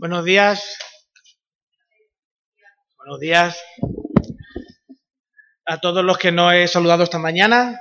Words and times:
Buenos 0.00 0.24
días. 0.24 0.78
Buenos 2.96 3.20
días 3.20 3.62
a 5.66 5.78
todos 5.78 6.02
los 6.02 6.16
que 6.16 6.32
no 6.32 6.50
he 6.50 6.66
saludado 6.68 7.04
esta 7.04 7.18
mañana, 7.18 7.78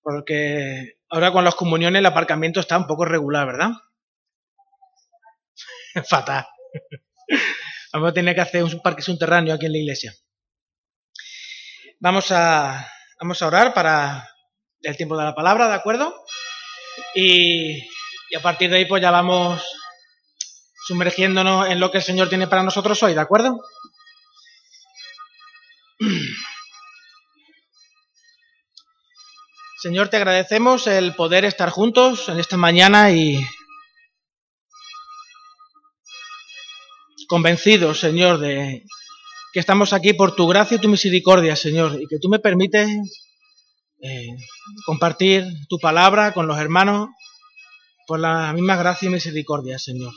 porque 0.00 0.94
ahora 1.10 1.30
con 1.30 1.44
las 1.44 1.56
comuniones 1.56 2.00
el 2.00 2.06
aparcamiento 2.06 2.60
está 2.60 2.78
un 2.78 2.86
poco 2.86 3.04
regular, 3.04 3.46
¿verdad? 3.46 3.68
Fatal. 6.08 6.46
Vamos 7.92 8.08
a 8.08 8.14
tener 8.14 8.34
que 8.34 8.40
hacer 8.40 8.64
un 8.64 8.80
parque 8.80 9.02
subterráneo 9.02 9.52
aquí 9.52 9.66
en 9.66 9.72
la 9.72 9.78
iglesia. 9.78 10.14
Vamos 12.00 12.32
a, 12.32 12.90
vamos 13.20 13.42
a 13.42 13.46
orar 13.46 13.74
para 13.74 14.26
el 14.80 14.96
tiempo 14.96 15.18
de 15.18 15.24
la 15.24 15.34
palabra, 15.34 15.68
¿de 15.68 15.74
acuerdo? 15.74 16.14
Y, 17.14 17.76
y 18.30 18.34
a 18.34 18.40
partir 18.40 18.70
de 18.70 18.78
ahí 18.78 18.86
pues 18.86 19.02
ya 19.02 19.10
vamos 19.10 19.62
sumergiéndonos 20.86 21.68
en 21.68 21.80
lo 21.80 21.90
que 21.90 21.98
el 21.98 22.04
Señor 22.04 22.28
tiene 22.28 22.46
para 22.46 22.62
nosotros 22.62 23.02
hoy, 23.02 23.14
¿de 23.14 23.20
acuerdo? 23.20 23.60
Señor, 29.82 30.08
te 30.08 30.16
agradecemos 30.16 30.86
el 30.86 31.14
poder 31.14 31.44
estar 31.44 31.70
juntos 31.70 32.28
en 32.28 32.38
esta 32.38 32.56
mañana 32.56 33.10
y 33.10 33.44
convencidos, 37.28 37.98
Señor, 37.98 38.38
de 38.38 38.84
que 39.52 39.60
estamos 39.60 39.92
aquí 39.92 40.12
por 40.12 40.36
tu 40.36 40.46
gracia 40.46 40.76
y 40.76 40.80
tu 40.80 40.88
misericordia, 40.88 41.56
Señor, 41.56 42.00
y 42.00 42.06
que 42.06 42.18
tú 42.20 42.28
me 42.28 42.38
permites 42.38 42.88
eh, 44.00 44.36
compartir 44.84 45.44
tu 45.68 45.78
palabra 45.78 46.32
con 46.32 46.46
los 46.46 46.58
hermanos 46.58 47.08
por 48.06 48.20
la 48.20 48.52
misma 48.52 48.76
gracia 48.76 49.08
y 49.08 49.12
misericordia, 49.12 49.80
Señor. 49.80 50.12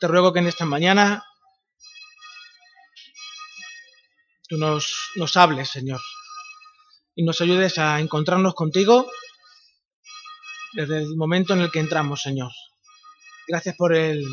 Te 0.00 0.06
ruego 0.06 0.32
que 0.32 0.38
en 0.38 0.46
esta 0.46 0.64
mañana 0.64 1.24
tú 4.48 4.56
nos, 4.56 5.36
hables, 5.36 5.68
Señor, 5.68 6.00
y 7.16 7.24
nos 7.24 7.40
ayudes 7.40 7.78
a 7.78 7.98
encontrarnos 7.98 8.54
contigo 8.54 9.10
desde 10.74 10.98
el 10.98 11.16
momento 11.16 11.54
en 11.54 11.60
el 11.60 11.72
que 11.72 11.80
entramos, 11.80 12.22
Señor. 12.22 12.52
Gracias 13.48 13.74
por 13.74 13.92
el, 13.92 14.24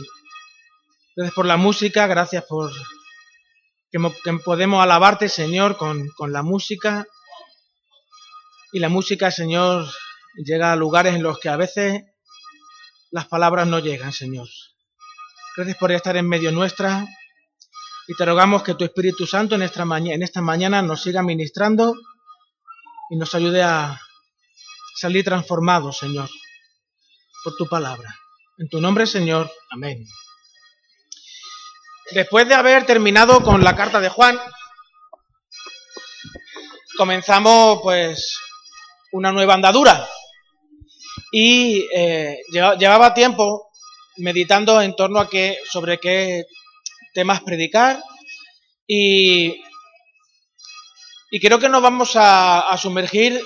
gracias 1.15 1.33
por 1.33 1.47
la 1.47 1.57
música, 1.57 2.05
gracias 2.05 2.43
por 2.45 2.71
que, 3.91 3.99
que 4.23 4.33
podemos 4.33 4.83
alabarte, 4.83 5.29
Señor, 5.29 5.77
con, 5.77 6.09
con 6.09 6.31
la 6.31 6.43
música. 6.43 7.07
Y 8.71 8.79
la 8.79 8.89
música, 8.89 9.31
Señor, 9.31 9.89
llega 10.35 10.71
a 10.71 10.75
lugares 10.75 11.15
en 11.15 11.23
los 11.23 11.39
que 11.39 11.49
a 11.49 11.57
veces 11.57 12.03
las 13.09 13.25
palabras 13.27 13.67
no 13.67 13.79
llegan, 13.79 14.13
Señor. 14.13 14.47
Gracias 15.55 15.77
por 15.77 15.89
estar 15.93 16.17
en 16.17 16.27
medio 16.27 16.51
nuestra 16.51 17.07
y 18.07 18.13
te 18.15 18.25
rogamos 18.25 18.61
que 18.61 18.73
tu 18.73 18.83
Espíritu 18.83 19.25
Santo 19.25 19.55
en 19.55 19.61
esta, 19.61 19.85
mañana 19.85 20.81
nos 20.81 21.01
siga 21.01 21.23
ministrando 21.23 21.93
y 23.09 23.15
nos 23.15 23.33
ayude 23.35 23.63
a 23.63 23.97
salir 24.97 25.23
transformados, 25.23 25.97
Señor, 25.97 26.29
por 27.41 27.55
tu 27.55 27.69
palabra. 27.69 28.13
En 28.57 28.67
tu 28.67 28.81
nombre, 28.81 29.07
Señor. 29.07 29.49
Amén. 29.71 30.03
Después 32.11 32.49
de 32.49 32.55
haber 32.55 32.85
terminado 32.85 33.41
con 33.41 33.63
la 33.63 33.77
carta 33.77 34.01
de 34.01 34.09
Juan, 34.09 34.37
comenzamos 36.97 37.79
pues 37.81 38.37
una 39.13 39.31
nueva 39.31 39.53
andadura. 39.53 40.05
Y 41.31 41.87
eh, 41.95 42.39
llevaba 42.51 43.13
tiempo 43.13 43.64
meditando 44.17 44.81
en 44.81 44.95
torno 44.95 45.19
a 45.19 45.29
qué, 45.29 45.57
sobre 45.69 45.99
qué 45.99 46.45
temas 47.13 47.41
predicar 47.41 48.03
y, 48.87 49.61
y 51.31 51.39
creo 51.39 51.59
que 51.59 51.69
nos 51.69 51.81
vamos 51.81 52.11
a, 52.15 52.77
sumergir 52.77 53.41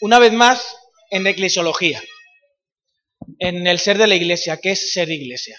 una 0.00 0.18
vez 0.18 0.32
más 0.32 0.76
en 1.10 1.24
la 1.24 1.30
eclesiología, 1.30 2.02
en 3.38 3.66
el 3.66 3.78
ser 3.78 3.98
de 3.98 4.06
la 4.06 4.14
iglesia, 4.14 4.58
qué 4.58 4.72
es 4.72 4.92
ser 4.92 5.10
iglesia. 5.10 5.58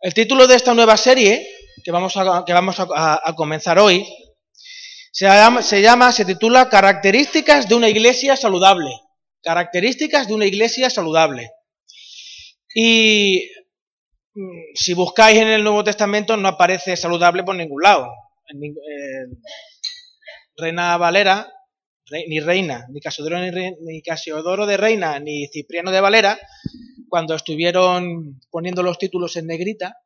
El 0.00 0.14
título 0.14 0.46
de 0.46 0.56
esta 0.56 0.74
nueva 0.74 0.96
serie 0.96 1.48
que 1.82 1.90
vamos 1.90 2.16
a, 2.16 2.44
que 2.44 2.52
vamos 2.52 2.76
a, 2.78 3.34
comenzar 3.36 3.78
hoy 3.78 4.06
se 5.10 5.26
llama, 5.82 6.12
se 6.12 6.24
titula 6.24 6.68
Características 6.68 7.68
de 7.68 7.74
una 7.74 7.88
iglesia 7.88 8.36
saludable. 8.36 8.90
Características 9.46 10.26
de 10.26 10.34
una 10.34 10.44
iglesia 10.44 10.90
saludable. 10.90 11.52
Y 12.74 13.48
mm, 14.34 14.74
si 14.74 14.92
buscáis 14.92 15.38
en 15.38 15.46
el 15.46 15.62
Nuevo 15.62 15.84
Testamento 15.84 16.36
no 16.36 16.48
aparece 16.48 16.96
saludable 16.96 17.44
por 17.44 17.54
ningún 17.54 17.80
lado. 17.80 18.08
Reina 20.56 20.96
Valera, 20.96 21.48
ni 22.10 22.40
Reina, 22.40 22.86
ni 22.90 23.00
Casiodoro, 23.00 23.38
ni 23.38 24.02
Casiodoro 24.02 24.66
de 24.66 24.76
Reina, 24.76 25.20
ni 25.20 25.46
Cipriano 25.46 25.92
de 25.92 26.00
Valera, 26.00 26.36
cuando 27.08 27.36
estuvieron 27.36 28.40
poniendo 28.50 28.82
los 28.82 28.98
títulos 28.98 29.36
en 29.36 29.46
negrita, 29.46 29.96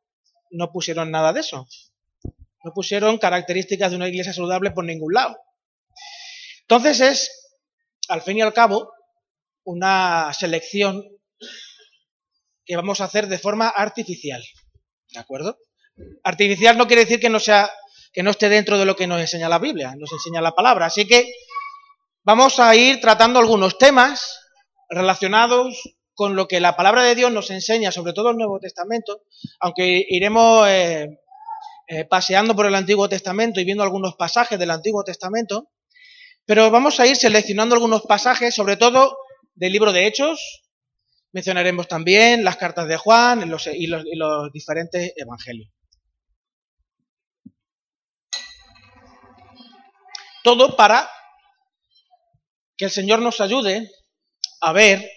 no 0.51 0.71
pusieron 0.71 1.09
nada 1.09 1.33
de 1.33 1.39
eso. 1.39 1.67
No 2.63 2.73
pusieron 2.75 3.17
características 3.17 3.89
de 3.89 3.97
una 3.97 4.07
iglesia 4.07 4.33
saludable 4.33 4.69
por 4.69 4.85
ningún 4.85 5.15
lado. 5.15 5.35
Entonces 6.61 7.01
es, 7.01 7.51
al 8.07 8.21
fin 8.21 8.37
y 8.37 8.41
al 8.41 8.53
cabo, 8.53 8.91
una 9.63 10.33
selección 10.33 11.03
que 12.65 12.75
vamos 12.75 13.01
a 13.01 13.05
hacer 13.05 13.27
de 13.27 13.39
forma 13.39 13.69
artificial. 13.69 14.43
¿De 15.09 15.19
acuerdo? 15.19 15.57
Artificial 16.23 16.77
no 16.77 16.87
quiere 16.87 17.03
decir 17.03 17.19
que 17.19 17.29
no 17.29 17.39
sea 17.39 17.69
que 18.13 18.23
no 18.23 18.31
esté 18.31 18.49
dentro 18.49 18.77
de 18.77 18.85
lo 18.85 18.95
que 18.95 19.07
nos 19.07 19.21
enseña 19.21 19.47
la 19.47 19.59
Biblia, 19.59 19.93
nos 19.97 20.11
enseña 20.11 20.41
la 20.41 20.51
palabra. 20.51 20.87
Así 20.87 21.07
que 21.07 21.33
vamos 22.23 22.59
a 22.59 22.75
ir 22.75 22.99
tratando 22.99 23.39
algunos 23.39 23.77
temas 23.77 24.39
relacionados 24.89 25.95
con 26.13 26.35
lo 26.35 26.47
que 26.47 26.59
la 26.59 26.75
palabra 26.75 27.03
de 27.03 27.15
Dios 27.15 27.31
nos 27.31 27.49
enseña, 27.51 27.91
sobre 27.91 28.13
todo 28.13 28.31
el 28.31 28.37
Nuevo 28.37 28.59
Testamento, 28.59 29.23
aunque 29.59 30.05
iremos 30.09 30.67
eh, 30.67 31.07
eh, 31.87 32.05
paseando 32.05 32.55
por 32.55 32.65
el 32.65 32.75
Antiguo 32.75 33.07
Testamento 33.07 33.59
y 33.59 33.65
viendo 33.65 33.83
algunos 33.83 34.15
pasajes 34.15 34.59
del 34.59 34.71
Antiguo 34.71 35.03
Testamento, 35.03 35.69
pero 36.45 36.69
vamos 36.69 36.99
a 36.99 37.07
ir 37.07 37.15
seleccionando 37.15 37.75
algunos 37.75 38.01
pasajes, 38.01 38.53
sobre 38.53 38.75
todo 38.75 39.17
del 39.61 39.73
libro 39.73 39.93
de 39.93 40.07
Hechos, 40.07 40.63
mencionaremos 41.33 41.87
también 41.87 42.43
las 42.43 42.57
cartas 42.57 42.87
de 42.87 42.97
Juan 42.97 43.43
y 43.43 43.45
los, 43.45 43.67
y 43.67 43.85
los, 43.85 44.51
diferentes 44.51 45.13
evangelios. 45.15 45.69
Todo 50.43 50.75
para 50.75 51.07
que 52.75 52.85
el 52.85 52.91
Señor 52.91 53.19
nos 53.19 53.39
ayude 53.39 53.91
a 54.61 54.73
ver 54.73 55.07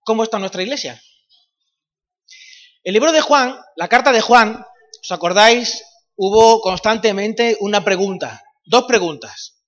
cómo 0.00 0.24
está 0.24 0.38
nuestra 0.38 0.62
iglesia. 0.62 1.00
El 2.84 2.92
libro 2.92 3.10
de 3.10 3.22
Juan, 3.22 3.58
la 3.76 3.88
carta 3.88 4.12
de 4.12 4.20
Juan, 4.20 4.62
¿os 5.02 5.12
acordáis? 5.12 5.82
Hubo 6.14 6.60
constantemente 6.60 7.56
una 7.60 7.82
pregunta, 7.82 8.42
dos 8.66 8.84
preguntas. 8.84 9.59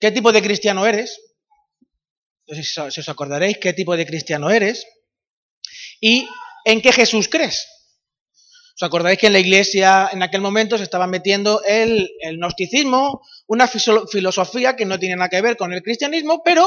¿Qué 0.00 0.10
tipo 0.10 0.32
de 0.32 0.42
cristiano 0.42 0.86
eres? 0.86 1.20
Entonces, 2.46 2.94
si 2.94 3.00
os 3.00 3.08
acordaréis 3.08 3.58
qué 3.58 3.72
tipo 3.74 3.96
de 3.96 4.06
cristiano 4.06 4.50
eres 4.50 4.86
y 6.00 6.26
en 6.64 6.80
qué 6.80 6.92
Jesús 6.92 7.28
crees. 7.28 7.68
¿Os 8.74 8.82
acordáis 8.82 9.18
que 9.18 9.26
en 9.26 9.34
la 9.34 9.38
iglesia 9.38 10.08
en 10.10 10.22
aquel 10.22 10.40
momento 10.40 10.78
se 10.78 10.84
estaba 10.84 11.06
metiendo 11.06 11.62
el, 11.64 12.10
el 12.20 12.38
gnosticismo, 12.38 13.20
una 13.46 13.68
filosofía 13.68 14.74
que 14.74 14.86
no 14.86 14.98
tiene 14.98 15.16
nada 15.16 15.28
que 15.28 15.42
ver 15.42 15.58
con 15.58 15.72
el 15.74 15.82
cristianismo, 15.82 16.42
pero 16.42 16.66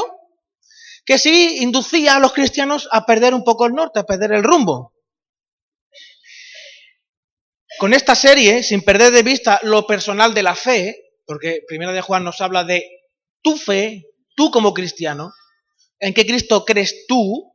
que 1.04 1.18
sí 1.18 1.58
inducía 1.60 2.16
a 2.16 2.20
los 2.20 2.32
cristianos 2.32 2.88
a 2.92 3.04
perder 3.04 3.34
un 3.34 3.42
poco 3.42 3.66
el 3.66 3.72
norte, 3.72 3.98
a 3.98 4.04
perder 4.04 4.32
el 4.32 4.44
rumbo. 4.44 4.94
Con 7.78 7.92
esta 7.92 8.14
serie, 8.14 8.62
sin 8.62 8.82
perder 8.82 9.12
de 9.12 9.24
vista 9.24 9.58
lo 9.64 9.86
personal 9.86 10.32
de 10.32 10.42
la 10.44 10.54
fe, 10.54 10.96
porque 11.26 11.62
Primera 11.66 11.92
de 11.92 12.00
Juan 12.00 12.22
nos 12.22 12.40
habla 12.40 12.62
de 12.62 12.88
tu 13.44 13.56
fe, 13.56 14.06
tú 14.34 14.50
como 14.50 14.74
cristiano, 14.74 15.32
en 16.00 16.14
qué 16.14 16.26
Cristo 16.26 16.64
crees 16.64 17.06
tú, 17.06 17.52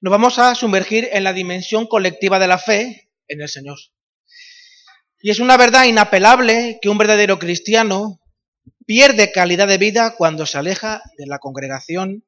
nos 0.00 0.10
vamos 0.10 0.38
a 0.38 0.54
sumergir 0.54 1.08
en 1.12 1.24
la 1.24 1.32
dimensión 1.32 1.86
colectiva 1.86 2.38
de 2.38 2.46
la 2.46 2.58
fe 2.58 3.10
en 3.28 3.42
el 3.42 3.48
Señor. 3.48 3.78
Y 5.20 5.30
es 5.30 5.40
una 5.40 5.56
verdad 5.56 5.84
inapelable 5.84 6.78
que 6.80 6.88
un 6.88 6.98
verdadero 6.98 7.38
cristiano 7.38 8.20
pierde 8.86 9.32
calidad 9.32 9.66
de 9.66 9.78
vida 9.78 10.14
cuando 10.16 10.46
se 10.46 10.58
aleja 10.58 11.02
de 11.18 11.26
la 11.26 11.38
congregación, 11.40 12.24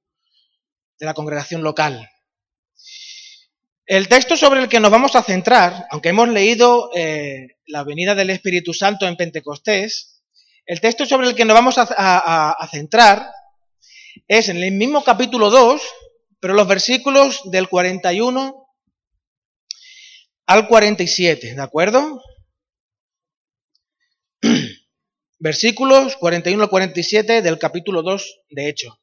de 0.99 1.07
la 1.07 1.15
congregación 1.15 1.63
local. 1.63 2.11
El 3.87 4.09
texto 4.09 4.37
sobre 4.37 4.61
el 4.61 4.69
que 4.69 4.81
nos 4.81 4.91
vamos 4.91 5.15
a 5.15 5.23
centrar, 5.23 5.87
aunque 5.91 6.09
hemos 6.09 6.29
leído 6.29 6.91
eh, 6.95 7.59
la 7.67 7.85
venida 7.85 8.15
del 8.15 8.31
Espíritu 8.31 8.75
Santo 8.75 9.07
en 9.07 9.17
Pentecostés, 9.17 10.18
El 10.69 10.83
texto 10.83 11.07
sobre 11.07 11.29
el 11.29 11.35
que 11.35 11.47
nos 11.47 11.55
vamos 11.55 11.77
a, 11.79 12.69
centrar 12.71 13.27
es 14.29 14.51
en 14.51 14.59
el 14.59 14.71
mismo 14.73 15.03
capítulo 15.03 15.49
2, 15.49 15.81
pero 16.41 16.53
los 16.53 16.69
versículos 16.69 17.41
del 17.51 17.71
41 17.71 18.69
al 20.45 20.69
47, 20.69 21.55
¿de 21.55 21.63
acuerdo? 21.63 22.21
Versículos 25.39 26.17
41 26.17 26.63
al 26.63 26.69
47 26.69 27.41
del 27.41 27.59
capítulo 27.59 28.03
2 28.03 28.41
de 28.51 28.69
Hecho. 28.69 29.01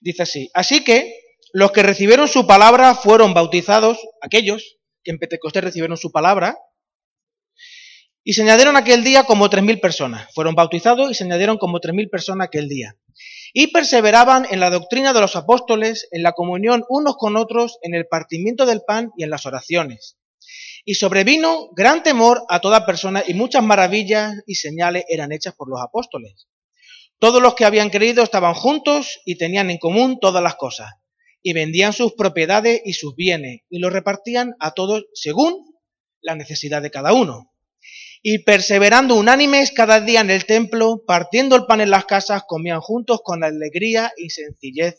Dice 0.00 0.22
así, 0.22 0.50
así 0.54 0.84
que 0.84 1.18
los 1.52 1.72
que 1.72 1.82
recibieron 1.82 2.28
su 2.28 2.46
palabra 2.46 2.94
fueron 2.94 3.34
bautizados, 3.34 3.98
aquellos 4.22 4.78
que 5.02 5.10
en 5.10 5.18
Pentecostés 5.18 5.64
recibieron 5.64 5.96
su 5.96 6.12
palabra, 6.12 6.56
y 8.28 8.34
se 8.34 8.42
añadieron 8.42 8.76
aquel 8.76 9.04
día 9.04 9.24
como 9.24 9.48
tres 9.48 9.64
mil 9.64 9.80
personas. 9.80 10.28
Fueron 10.34 10.54
bautizados 10.54 11.10
y 11.10 11.14
se 11.14 11.24
añadieron 11.24 11.56
como 11.56 11.80
tres 11.80 11.94
mil 11.94 12.10
personas 12.10 12.48
aquel 12.48 12.68
día. 12.68 12.94
Y 13.54 13.68
perseveraban 13.68 14.46
en 14.50 14.60
la 14.60 14.68
doctrina 14.68 15.14
de 15.14 15.20
los 15.22 15.34
apóstoles, 15.34 16.08
en 16.10 16.22
la 16.22 16.32
comunión 16.32 16.84
unos 16.90 17.16
con 17.16 17.38
otros, 17.38 17.78
en 17.80 17.94
el 17.94 18.06
partimiento 18.06 18.66
del 18.66 18.82
pan 18.86 19.12
y 19.16 19.24
en 19.24 19.30
las 19.30 19.46
oraciones. 19.46 20.18
Y 20.84 20.96
sobrevino 20.96 21.70
gran 21.74 22.02
temor 22.02 22.42
a 22.50 22.60
toda 22.60 22.84
persona 22.84 23.24
y 23.26 23.32
muchas 23.32 23.62
maravillas 23.62 24.34
y 24.46 24.56
señales 24.56 25.04
eran 25.08 25.32
hechas 25.32 25.54
por 25.54 25.70
los 25.70 25.80
apóstoles. 25.80 26.48
Todos 27.18 27.40
los 27.40 27.54
que 27.54 27.64
habían 27.64 27.88
creído 27.88 28.22
estaban 28.22 28.52
juntos 28.52 29.22
y 29.24 29.38
tenían 29.38 29.70
en 29.70 29.78
común 29.78 30.18
todas 30.20 30.42
las 30.42 30.56
cosas. 30.56 30.90
Y 31.42 31.54
vendían 31.54 31.94
sus 31.94 32.12
propiedades 32.12 32.82
y 32.84 32.92
sus 32.92 33.16
bienes 33.16 33.60
y 33.70 33.78
los 33.78 33.90
repartían 33.90 34.52
a 34.60 34.72
todos 34.72 35.06
según 35.14 35.64
la 36.20 36.34
necesidad 36.34 36.82
de 36.82 36.90
cada 36.90 37.14
uno 37.14 37.52
y 38.22 38.44
perseverando 38.44 39.14
unánimes 39.14 39.72
cada 39.72 40.00
día 40.00 40.20
en 40.20 40.30
el 40.30 40.44
templo, 40.44 41.04
partiendo 41.06 41.56
el 41.56 41.66
pan 41.66 41.80
en 41.80 41.90
las 41.90 42.04
casas, 42.04 42.42
comían 42.46 42.80
juntos 42.80 43.20
con 43.22 43.44
alegría 43.44 44.12
y 44.16 44.30
sencillez 44.30 44.96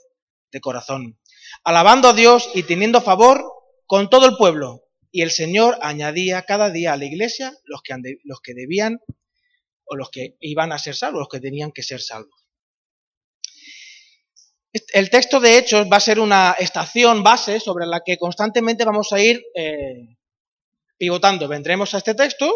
de 0.51 0.61
corazón, 0.61 1.19
alabando 1.63 2.09
a 2.09 2.13
Dios 2.13 2.49
y 2.53 2.63
teniendo 2.63 3.01
favor 3.01 3.43
con 3.85 4.09
todo 4.09 4.25
el 4.25 4.37
pueblo. 4.37 4.83
Y 5.11 5.23
el 5.23 5.31
Señor 5.31 5.77
añadía 5.81 6.43
cada 6.43 6.69
día 6.69 6.93
a 6.93 6.97
la 6.97 7.05
iglesia 7.05 7.53
los 7.65 7.81
que, 7.81 7.95
los 8.23 8.39
que 8.41 8.53
debían 8.53 8.99
o 9.85 9.95
los 9.95 10.09
que 10.11 10.35
iban 10.39 10.71
a 10.71 10.77
ser 10.77 10.95
salvos, 10.95 11.19
los 11.19 11.29
que 11.29 11.39
tenían 11.39 11.71
que 11.71 11.83
ser 11.83 11.99
salvos. 11.99 12.45
El 14.93 15.09
texto 15.09 15.39
de 15.39 15.57
Hechos 15.57 15.87
va 15.91 15.97
a 15.97 16.01
ser 16.01 16.19
una 16.19 16.55
estación 16.59 17.23
base 17.23 17.59
sobre 17.59 17.87
la 17.87 18.01
que 18.05 18.17
constantemente 18.17 18.85
vamos 18.85 19.11
a 19.11 19.19
ir 19.19 19.41
eh, 19.55 20.15
pivotando. 20.95 21.47
Vendremos 21.47 21.95
a 21.95 21.97
este 21.97 22.13
texto 22.13 22.53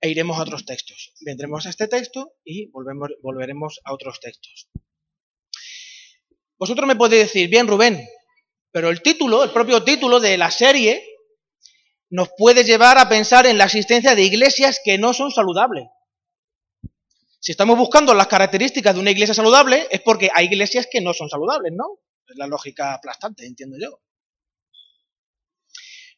e 0.00 0.08
iremos 0.08 0.38
a 0.38 0.42
otros 0.42 0.64
textos. 0.64 1.12
Vendremos 1.20 1.66
a 1.66 1.70
este 1.70 1.88
texto 1.88 2.32
y 2.44 2.70
volvemos, 2.70 3.10
volveremos 3.22 3.80
a 3.84 3.92
otros 3.92 4.20
textos. 4.20 4.68
Vosotros 6.58 6.86
me 6.86 6.96
podéis 6.96 7.24
decir, 7.24 7.48
bien 7.48 7.66
Rubén, 7.66 8.06
pero 8.70 8.90
el 8.90 9.02
título, 9.02 9.44
el 9.44 9.50
propio 9.50 9.82
título 9.82 10.20
de 10.20 10.38
la 10.38 10.50
serie, 10.50 11.04
nos 12.10 12.30
puede 12.36 12.64
llevar 12.64 12.98
a 12.98 13.08
pensar 13.08 13.46
en 13.46 13.58
la 13.58 13.64
existencia 13.64 14.14
de 14.14 14.22
iglesias 14.22 14.80
que 14.84 14.98
no 14.98 15.12
son 15.14 15.30
saludables. 15.30 15.88
Si 17.38 17.52
estamos 17.52 17.78
buscando 17.78 18.12
las 18.12 18.26
características 18.26 18.94
de 18.94 19.00
una 19.00 19.12
iglesia 19.12 19.34
saludable, 19.34 19.88
es 19.90 20.00
porque 20.02 20.30
hay 20.34 20.46
iglesias 20.46 20.86
que 20.90 21.00
no 21.00 21.14
son 21.14 21.30
saludables, 21.30 21.72
¿no? 21.74 22.00
Es 22.26 22.36
la 22.36 22.46
lógica 22.46 22.94
aplastante, 22.94 23.46
entiendo 23.46 23.76
yo. 23.80 24.00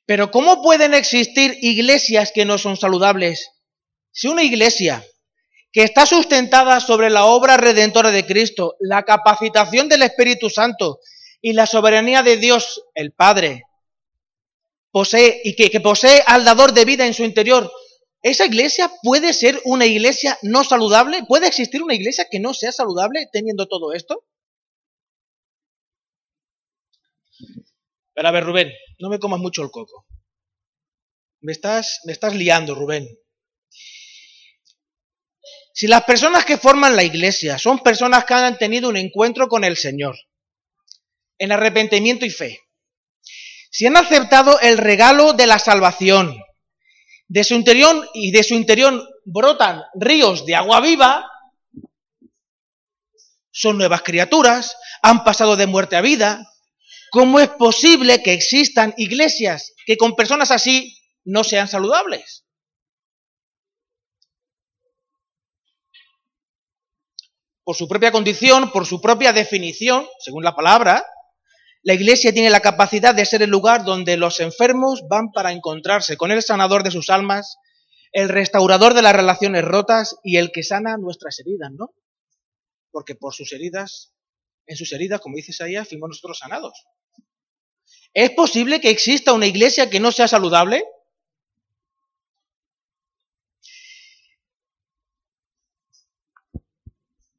Pero 0.05 0.33
¿cómo 0.33 0.63
pueden 0.63 0.95
existir 0.95 1.57
iglesias 1.61 2.33
que 2.35 2.45
no 2.45 2.59
son 2.59 2.77
saludables 2.77 3.52
si 4.13 4.29
una 4.29 4.43
iglesia 4.43 5.05
que 5.73 5.83
está 5.83 6.05
sustentada 6.05 6.81
sobre 6.81 7.09
la 7.09 7.25
obra 7.25 7.57
redentora 7.57 8.11
de 8.11 8.27
Cristo, 8.27 8.77
la 8.79 9.05
capacitación 9.05 9.89
del 9.89 10.03
Espíritu 10.03 10.51
Santo 10.51 11.01
y 11.41 11.55
la 11.55 11.67
soberanía 11.67 12.23
de 12.23 12.37
Dios, 12.37 12.85
el 12.95 13.13
Padre, 13.13 13.65
posee 14.91 15.41
y 15.45 15.57
que, 15.57 15.81
posee 15.81 16.23
al 16.27 16.45
dador 16.45 16.75
de 16.75 16.85
vida 16.85 17.07
en 17.07 17.15
su 17.15 17.25
interior, 17.25 17.73
¿esa 18.23 18.45
iglesia 18.45 18.93
puede 19.03 19.33
ser 19.33 19.59
una 19.65 19.87
iglesia 19.87 20.39
no 20.43 20.63
saludable? 20.63 21.25
¿Puede 21.27 21.47
existir 21.47 21.83
una 21.83 21.95
iglesia 21.95 22.27
que 22.31 22.39
no 22.39 22.53
sea 22.53 22.71
saludable 22.71 23.27
teniendo 23.33 23.67
todo 23.67 23.95
esto? 23.95 24.27
Pero 28.15 28.29
a 28.29 28.31
ver, 28.31 28.45
Rubén, 28.45 28.71
no 28.99 29.09
me 29.09 29.19
comas 29.19 29.41
mucho 29.41 29.63
el 29.63 29.71
coco. 29.71 30.05
Me 31.41 31.53
estás, 31.53 32.01
me 32.05 32.13
estás 32.13 32.35
liando, 32.35 32.75
Rubén. 32.75 33.09
Si 35.75 35.87
las 35.87 36.05
personas 36.05 36.45
que 36.45 36.59
forman 36.59 36.97
la 36.97 37.03
iglesia 37.03 37.59
son 37.59 37.79
personas 37.79 38.25
que 38.25 38.35
han 38.35 38.59
tenido 38.59 38.89
un 38.89 38.97
encuentro 38.97 39.49
con 39.49 39.65
el 39.65 39.77
Señor, 39.77 40.17
en 41.39 41.53
arrepentimiento 41.53 42.25
y 42.27 42.31
fe, 42.31 42.61
si 43.71 43.87
han 43.87 43.97
aceptado 43.97 44.61
el 44.61 44.77
regalo 44.77 45.33
de 45.33 45.47
la 45.47 45.59
salvación, 45.59 46.37
de 47.29 47.45
su 47.45 47.55
interior 47.55 48.11
y 48.13 48.31
de 48.31 48.45
su 48.45 48.55
interior 48.55 49.09
brotan 49.25 49.83
ríos 49.95 50.45
de 50.45 50.55
agua 50.55 50.81
viva, 50.81 51.27
son 53.51 53.79
nuevas 53.79 54.03
criaturas, 54.03 54.77
han 55.03 55.25
pasado 55.25 55.57
de 55.57 55.67
muerte 55.67 55.97
a 55.97 56.01
vida. 56.03 56.47
¿Cómo 57.11 57.41
es 57.41 57.49
posible 57.49 58.23
que 58.23 58.33
existan 58.33 58.95
iglesias 58.97 59.73
que 59.87 59.97
con 59.97 60.17
personas 60.17 60.51
así 60.51 60.97
no 61.25 61.45
sean 61.45 61.69
saludables? 61.69 62.45
Por 67.65 67.77
su 67.77 67.89
propia 67.89 68.13
condición, 68.13 68.71
por 68.73 68.87
su 68.87 69.01
propia 69.01 69.33
definición, 69.33 70.07
según 70.19 70.45
la 70.45 70.55
palabra, 70.55 71.05
la 71.85 71.95
iglesia 71.95 72.33
tiene 72.33 72.51
la 72.51 72.61
capacidad 72.61 73.15
de 73.15 73.25
ser 73.25 73.43
el 73.43 73.51
lugar 73.51 73.85
donde 73.85 74.17
los 74.17 74.41
enfermos 74.41 75.03
van 75.09 75.33
para 75.33 75.53
encontrarse 75.53 76.17
con 76.17 76.31
el 76.31 76.43
sanador 76.43 76.83
de 76.85 76.91
sus 76.91 77.11
almas, 77.11 77.57
el 78.13 78.29
restaurador 78.29 78.95
de 78.95 79.03
las 79.03 79.15
relaciones 79.15 79.65
rotas 79.65 80.17
y 80.23 80.37
el 80.37 80.53
que 80.53 80.63
sana 80.63 80.97
nuestras 80.97 81.39
heridas, 81.41 81.71
¿no? 81.73 81.91
Porque 82.91 83.15
por 83.15 83.35
sus 83.35 83.53
heridas, 83.53 84.13
en 84.67 84.77
sus 84.77 84.93
heridas, 84.93 85.21
como 85.21 85.37
dice 85.37 85.51
Isaías, 85.51 85.89
fuimos 85.89 86.11
nosotros 86.11 86.39
sanados. 86.39 86.85
¿Es 88.15 88.31
posible 88.31 88.81
que 88.81 88.91
exista 88.91 89.33
una 89.33 89.47
iglesia 89.47 89.89
que 89.89 89.99
no 89.99 90.13
sea 90.13 90.29
saludable? 90.29 90.85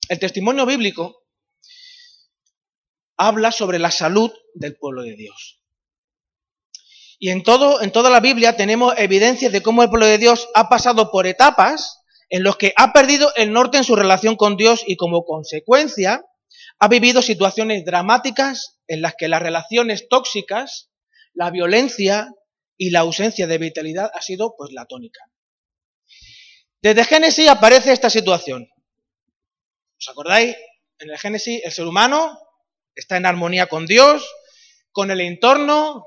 El 0.09 0.19
testimonio 0.19 0.65
bíblico 0.65 1.23
habla 3.17 3.51
sobre 3.51 3.79
la 3.79 3.91
salud 3.91 4.31
del 4.53 4.75
pueblo 4.75 5.03
de 5.03 5.15
Dios. 5.15 5.61
Y 7.19 7.29
en, 7.29 7.43
todo, 7.43 7.81
en 7.81 7.91
toda 7.91 8.09
la 8.09 8.19
Biblia 8.19 8.57
tenemos 8.57 8.93
evidencias 8.97 9.51
de 9.51 9.61
cómo 9.61 9.81
el 9.81 9.89
pueblo 9.89 10.07
de 10.07 10.17
Dios 10.17 10.49
ha 10.55 10.67
pasado 10.67 11.09
por 11.09 11.25
etapas 11.25 12.01
en 12.29 12.43
los 12.43 12.57
que 12.57 12.73
ha 12.75 12.91
perdido 12.91 13.31
el 13.35 13.53
norte 13.53 13.77
en 13.77 13.83
su 13.83 13.95
relación 13.95 14.35
con 14.35 14.57
Dios 14.57 14.83
y 14.85 14.97
como 14.97 15.23
consecuencia 15.23 16.25
ha 16.79 16.87
vivido 16.87 17.21
situaciones 17.21 17.85
dramáticas 17.85 18.79
en 18.87 19.01
las 19.01 19.13
que 19.17 19.27
las 19.27 19.41
relaciones 19.41 20.09
tóxicas, 20.09 20.89
la 21.33 21.49
violencia 21.49 22.29
y 22.77 22.89
la 22.89 23.01
ausencia 23.01 23.47
de 23.47 23.57
vitalidad 23.57 24.11
ha 24.13 24.21
sido 24.21 24.55
pues 24.57 24.71
la 24.73 24.85
tónica. 24.85 25.21
Desde 26.81 27.05
Génesis 27.05 27.47
aparece 27.47 27.93
esta 27.93 28.09
situación. 28.09 28.67
¿Os 30.03 30.09
acordáis? 30.09 30.53
En 30.99 31.11
el 31.11 31.17
Génesis, 31.17 31.61
el 31.63 31.71
ser 31.71 31.85
humano 31.85 32.37
está 32.93 33.15
en 33.15 33.25
armonía 33.25 33.67
con 33.67 33.85
Dios, 33.85 34.29
con 34.91 35.11
el 35.11 35.21
entorno, 35.21 36.05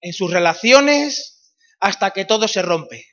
en 0.00 0.12
sus 0.12 0.32
relaciones, 0.32 1.54
hasta 1.78 2.10
que 2.10 2.24
todo 2.24 2.48
se 2.48 2.62
rompe. 2.62 3.06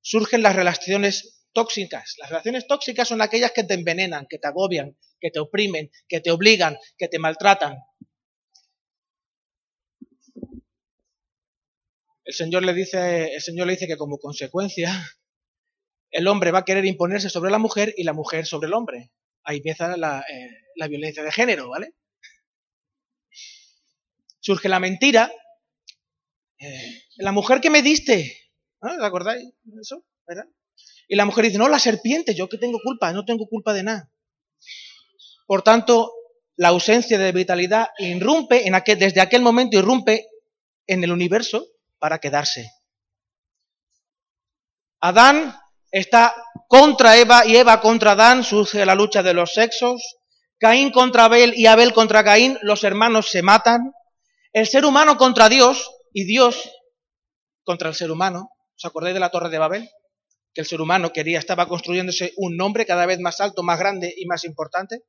Surgen 0.00 0.42
las 0.42 0.54
relaciones 0.54 1.44
tóxicas. 1.52 2.14
Las 2.18 2.30
relaciones 2.30 2.68
tóxicas 2.68 3.08
son 3.08 3.20
aquellas 3.20 3.50
que 3.50 3.64
te 3.64 3.74
envenenan, 3.74 4.26
que 4.30 4.38
te 4.38 4.46
agobian, 4.46 4.96
que 5.18 5.32
te 5.32 5.40
oprimen, 5.40 5.90
que 6.06 6.20
te 6.20 6.30
obligan, 6.30 6.78
que 6.96 7.08
te 7.08 7.18
maltratan. 7.18 7.76
El 12.22 12.32
Señor 12.32 12.62
le 12.62 12.74
dice, 12.74 13.32
dice 13.44 13.86
que 13.88 13.96
como 13.96 14.18
consecuencia 14.18 15.04
el 16.12 16.28
hombre 16.28 16.52
va 16.52 16.60
a 16.60 16.64
querer 16.64 16.84
imponerse 16.84 17.28
sobre 17.28 17.50
la 17.50 17.58
mujer 17.58 17.92
y 17.96 18.04
la 18.04 18.12
mujer 18.12 18.46
sobre 18.46 18.68
el 18.68 18.74
hombre 18.74 19.10
ahí 19.44 19.58
empieza 19.58 19.96
la, 19.96 20.20
eh, 20.20 20.50
la 20.76 20.88
violencia 20.88 21.22
de 21.22 21.32
género, 21.32 21.68
¿vale? 21.68 21.94
Surge 24.40 24.68
la 24.68 24.80
mentira. 24.80 25.32
Eh, 26.58 27.02
la 27.16 27.32
mujer 27.32 27.60
que 27.60 27.70
me 27.70 27.82
diste, 27.82 28.36
¿no? 28.80 28.96
¿Te 28.96 29.04
acordáis 29.04 29.44
de 29.62 29.80
eso? 29.80 30.04
¿Verdad? 30.26 30.46
Y 31.08 31.16
la 31.16 31.26
mujer 31.26 31.44
dice, 31.44 31.58
no, 31.58 31.68
la 31.68 31.78
serpiente, 31.78 32.34
yo 32.34 32.48
que 32.48 32.58
tengo 32.58 32.78
culpa, 32.82 33.12
no 33.12 33.24
tengo 33.24 33.46
culpa 33.46 33.72
de 33.74 33.82
nada. 33.82 34.10
Por 35.46 35.62
tanto, 35.62 36.12
la 36.56 36.68
ausencia 36.68 37.18
de 37.18 37.32
vitalidad 37.32 37.88
irrumpe, 37.98 38.66
en 38.66 38.74
aquel, 38.74 38.98
desde 38.98 39.20
aquel 39.20 39.42
momento 39.42 39.78
irrumpe 39.78 40.26
en 40.86 41.04
el 41.04 41.12
universo 41.12 41.66
para 41.98 42.18
quedarse. 42.18 42.70
Adán 45.00 45.54
está 45.94 46.34
contra 46.66 47.16
Eva 47.16 47.46
y 47.46 47.56
Eva 47.56 47.80
contra 47.80 48.12
Adán, 48.12 48.42
surge 48.42 48.84
la 48.84 48.96
lucha 48.96 49.22
de 49.22 49.32
los 49.32 49.54
sexos, 49.54 50.02
Caín 50.58 50.90
contra 50.90 51.26
Abel 51.26 51.54
y 51.56 51.66
Abel 51.66 51.92
contra 51.92 52.24
Caín, 52.24 52.58
los 52.62 52.82
hermanos 52.82 53.30
se 53.30 53.42
matan, 53.42 53.92
el 54.52 54.66
ser 54.66 54.84
humano 54.84 55.16
contra 55.16 55.48
Dios 55.48 55.88
y 56.12 56.24
Dios 56.24 56.68
contra 57.62 57.88
el 57.88 57.94
ser 57.94 58.10
humano. 58.10 58.50
¿Os 58.76 58.84
acordáis 58.84 59.14
de 59.14 59.20
la 59.20 59.30
Torre 59.30 59.50
de 59.50 59.58
Babel? 59.58 59.88
Que 60.52 60.62
el 60.62 60.66
ser 60.66 60.80
humano 60.80 61.12
quería, 61.12 61.38
estaba 61.38 61.68
construyéndose 61.68 62.32
un 62.38 62.56
nombre 62.56 62.86
cada 62.86 63.06
vez 63.06 63.20
más 63.20 63.40
alto, 63.40 63.62
más 63.62 63.78
grande 63.78 64.12
y 64.16 64.26
más 64.26 64.42
importante. 64.44 65.02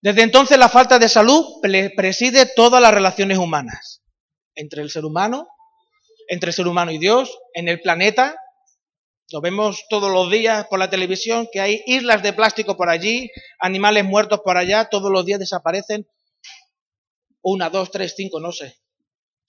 Desde 0.00 0.22
entonces 0.22 0.56
la 0.56 0.68
falta 0.68 1.00
de 1.00 1.08
salud 1.08 1.44
preside 1.96 2.46
todas 2.46 2.80
las 2.80 2.94
relaciones 2.94 3.38
humanas, 3.38 4.04
entre 4.54 4.82
el 4.82 4.90
ser 4.90 5.04
humano, 5.04 5.48
entre 6.28 6.50
el 6.50 6.54
ser 6.54 6.68
humano 6.68 6.92
y 6.92 6.98
Dios, 6.98 7.36
en 7.54 7.68
el 7.68 7.80
planeta. 7.80 8.36
Lo 9.34 9.40
vemos 9.40 9.86
todos 9.90 10.12
los 10.12 10.30
días 10.30 10.68
por 10.68 10.78
la 10.78 10.88
televisión, 10.88 11.48
que 11.50 11.60
hay 11.60 11.82
islas 11.86 12.22
de 12.22 12.32
plástico 12.32 12.76
por 12.76 12.88
allí, 12.88 13.32
animales 13.58 14.04
muertos 14.04 14.42
por 14.44 14.56
allá, 14.56 14.88
todos 14.88 15.10
los 15.10 15.26
días 15.26 15.40
desaparecen 15.40 16.08
una, 17.42 17.68
dos, 17.68 17.90
tres, 17.90 18.14
cinco, 18.16 18.38
no 18.38 18.52
sé, 18.52 18.78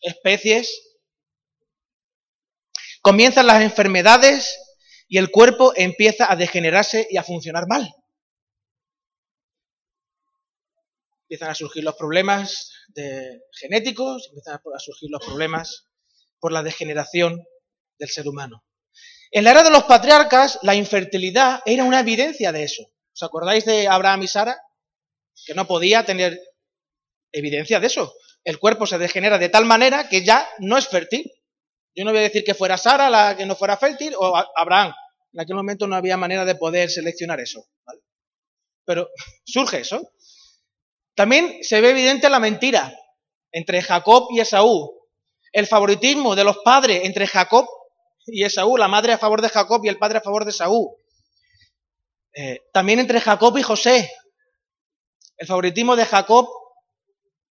especies. 0.02 0.98
Comienzan 3.04 3.46
las 3.46 3.62
enfermedades 3.62 4.58
y 5.08 5.20
el 5.20 5.30
cuerpo 5.30 5.72
empieza 5.76 6.32
a 6.32 6.36
degenerarse 6.36 7.08
y 7.12 7.18
a 7.18 7.24
funcionar 7.24 7.68
mal. 7.68 7.88
Empiezan 11.26 11.52
a 11.52 11.54
surgir 11.54 11.84
los 11.84 11.94
problemas 11.94 12.72
genéticos, 13.52 14.30
empiezan 14.30 14.56
a 14.56 14.80
surgir 14.80 15.12
los 15.12 15.24
problemas 15.24 15.88
por 16.40 16.52
la 16.52 16.64
degeneración 16.64 17.46
del 18.00 18.10
ser 18.10 18.28
humano. 18.28 18.65
En 19.36 19.44
la 19.44 19.52
era 19.52 19.64
de 19.64 19.70
los 19.70 19.84
patriarcas, 19.84 20.60
la 20.62 20.76
infertilidad 20.76 21.62
era 21.66 21.84
una 21.84 22.00
evidencia 22.00 22.54
de 22.54 22.64
eso. 22.64 22.84
¿Os 23.14 23.22
acordáis 23.22 23.66
de 23.66 23.86
Abraham 23.86 24.24
y 24.24 24.30
Sara? 24.30 24.58
Que 25.46 25.54
no 25.54 25.68
podía 25.68 26.06
tener 26.06 26.40
evidencia 27.34 27.82
de 27.82 27.88
eso. 27.88 28.16
El 28.46 28.60
cuerpo 28.60 28.88
se 28.88 28.98
degenera 28.98 29.38
de 29.38 29.50
tal 29.50 29.66
manera 29.66 30.08
que 30.08 30.24
ya 30.24 30.48
no 30.60 30.78
es 30.78 30.88
fértil. 30.88 31.30
Yo 31.94 32.06
no 32.06 32.12
voy 32.12 32.22
a 32.22 32.24
decir 32.24 32.46
que 32.46 32.54
fuera 32.54 32.78
Sara 32.78 33.10
la 33.10 33.36
que 33.36 33.46
no 33.46 33.58
fuera 33.58 33.76
fértil 33.76 34.16
o 34.18 34.42
Abraham. 34.56 34.94
En 35.34 35.42
aquel 35.42 35.58
momento 35.58 35.86
no 35.86 35.98
había 35.98 36.16
manera 36.16 36.46
de 36.46 36.56
poder 36.56 36.90
seleccionar 36.90 37.42
eso. 37.42 37.68
Pero 38.86 39.10
surge 39.44 39.82
eso. 39.82 40.14
También 41.14 41.62
se 41.62 41.82
ve 41.82 41.90
evidente 41.90 42.30
la 42.30 42.40
mentira 42.40 42.98
entre 43.52 43.82
Jacob 43.82 44.28
y 44.32 44.40
Esaú. 44.40 44.98
El 45.52 45.68
favoritismo 45.68 46.38
de 46.38 46.46
los 46.46 46.60
padres 46.60 47.02
entre 47.04 47.28
Jacob 47.28 47.68
y 48.26 48.44
Esaú, 48.44 48.78
la 48.78 48.88
madre 48.88 49.14
a 49.14 49.18
favor 49.18 49.42
de 49.42 49.50
Jacob 49.50 49.84
y 49.84 49.90
el 49.90 49.98
padre 49.98 50.18
a 50.18 50.22
favor 50.22 50.46
de 50.46 50.52
Esaú. 50.52 50.98
Eh, 52.34 52.64
también 52.74 53.00
entre 53.00 53.22
Jacob 53.22 53.58
y 53.58 53.64
José. 53.64 54.12
El 55.38 55.48
favoritismo 55.48 55.96
de 55.96 56.06
Jacob 56.06 56.50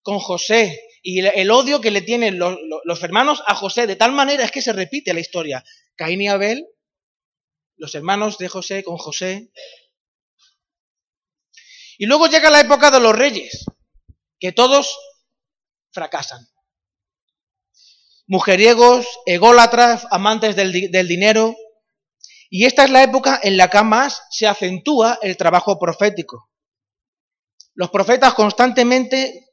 con 0.02 0.19
José 0.19 0.81
y 1.02 1.21
el 1.21 1.50
odio 1.50 1.81
que 1.81 1.90
le 1.90 2.00
tienen 2.00 2.38
los, 2.38 2.57
los, 2.85 3.02
hermanos 3.02 3.43
a 3.47 3.54
José, 3.54 3.87
de 3.87 3.97
tal 3.97 4.12
manera 4.12 4.45
es 4.45 4.50
que 4.50 4.62
se 4.62 4.73
repite 4.73 5.12
la 5.12 5.21
historia. 5.21 5.62
Caín 5.97 6.23
y 6.23 6.28
Abel, 6.28 6.66
los 7.76 7.95
hermanos 7.95 8.38
de 8.38 8.49
José 8.49 8.83
con 8.83 8.97
José. 8.97 9.50
Y 11.99 12.07
luego 12.07 12.26
llega 12.26 12.50
la 12.50 12.61
época 12.61 12.90
de 12.90 13.00
los 13.00 13.14
reyes, 13.14 13.66
que 14.40 14.52
todos 14.52 14.99
fracasan. 15.93 16.49
Mujeriegos, 18.26 19.07
ególatras, 19.26 20.07
amantes 20.11 20.57
del, 20.57 20.90
del 20.90 21.09
dinero. 21.09 21.54
Y 22.50 22.66
esta 22.66 22.85
es 22.85 22.90
la 22.90 23.02
época 23.02 23.40
en 23.43 23.57
la 23.57 23.69
que 23.69 23.83
más 23.83 24.23
se 24.31 24.47
acentúa 24.47 25.19
el 25.23 25.37
trabajo 25.37 25.78
profético. 25.78 26.50
Los 27.75 27.90
profetas 27.90 28.35
constantemente 28.35 29.45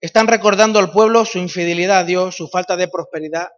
están 0.00 0.28
recordando 0.28 0.78
al 0.78 0.92
pueblo 0.92 1.24
su 1.24 1.38
infidelidad 1.38 1.98
a 1.98 2.04
Dios, 2.04 2.36
su 2.36 2.48
falta 2.48 2.76
de 2.76 2.88
prosperidad, 2.88 3.48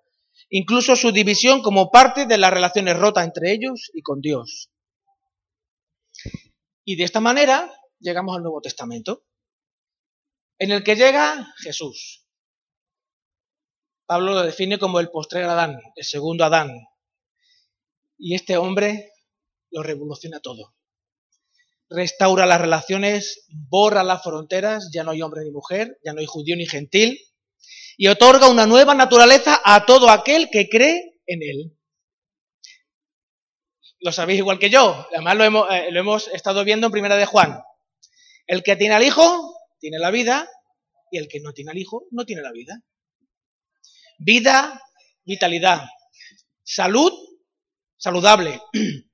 incluso 0.48 0.96
su 0.96 1.12
división 1.12 1.62
como 1.62 1.90
parte 1.90 2.26
de 2.26 2.38
las 2.38 2.50
relaciones 2.50 2.96
rotas 2.96 3.24
entre 3.24 3.52
ellos 3.52 3.90
y 3.92 4.02
con 4.02 4.20
Dios. 4.20 4.70
Y 6.84 6.96
de 6.96 7.04
esta 7.04 7.20
manera 7.20 7.70
llegamos 7.98 8.36
al 8.36 8.42
Nuevo 8.42 8.60
Testamento, 8.60 9.24
en 10.58 10.72
el 10.72 10.82
que 10.82 10.96
llega 10.96 11.54
Jesús. 11.58 12.26
Pablo 14.10 14.34
lo 14.34 14.42
define 14.42 14.76
como 14.76 14.98
el 14.98 15.08
postrer 15.08 15.44
Adán, 15.44 15.78
el 15.94 16.04
segundo 16.04 16.44
Adán. 16.44 16.72
Y 18.18 18.34
este 18.34 18.56
hombre 18.56 19.12
lo 19.70 19.84
revoluciona 19.84 20.40
todo 20.40 20.74
restaura 21.90 22.46
las 22.46 22.60
relaciones, 22.60 23.44
borra 23.48 24.04
las 24.04 24.22
fronteras, 24.22 24.90
ya 24.92 25.02
no 25.02 25.10
hay 25.10 25.22
hombre 25.22 25.42
ni 25.44 25.50
mujer, 25.50 25.98
ya 26.04 26.12
no 26.12 26.20
hay 26.20 26.26
judío 26.26 26.56
ni 26.56 26.66
gentil, 26.66 27.18
y 27.96 28.06
otorga 28.06 28.48
una 28.48 28.66
nueva 28.66 28.94
naturaleza 28.94 29.60
a 29.64 29.84
todo 29.84 30.08
aquel 30.08 30.48
que 30.50 30.68
cree 30.68 31.18
en 31.26 31.42
él. 31.42 31.76
Lo 33.98 34.12
sabéis 34.12 34.38
igual 34.38 34.58
que 34.58 34.70
yo, 34.70 35.06
además 35.12 35.36
lo 35.36 35.44
hemos, 35.44 35.70
eh, 35.72 35.90
lo 35.90 36.00
hemos 36.00 36.28
estado 36.28 36.64
viendo 36.64 36.86
en 36.86 36.92
Primera 36.92 37.16
de 37.16 37.26
Juan. 37.26 37.60
El 38.46 38.62
que 38.62 38.76
tiene 38.76 38.94
al 38.94 39.02
Hijo, 39.02 39.54
tiene 39.80 39.98
la 39.98 40.10
vida, 40.10 40.48
y 41.10 41.18
el 41.18 41.28
que 41.28 41.40
no 41.40 41.52
tiene 41.52 41.72
al 41.72 41.78
Hijo, 41.78 42.04
no 42.12 42.24
tiene 42.24 42.40
la 42.40 42.52
vida. 42.52 42.80
Vida, 44.22 44.78
vitalidad. 45.24 45.88
Salud, 46.62 47.10
saludable. 47.96 48.60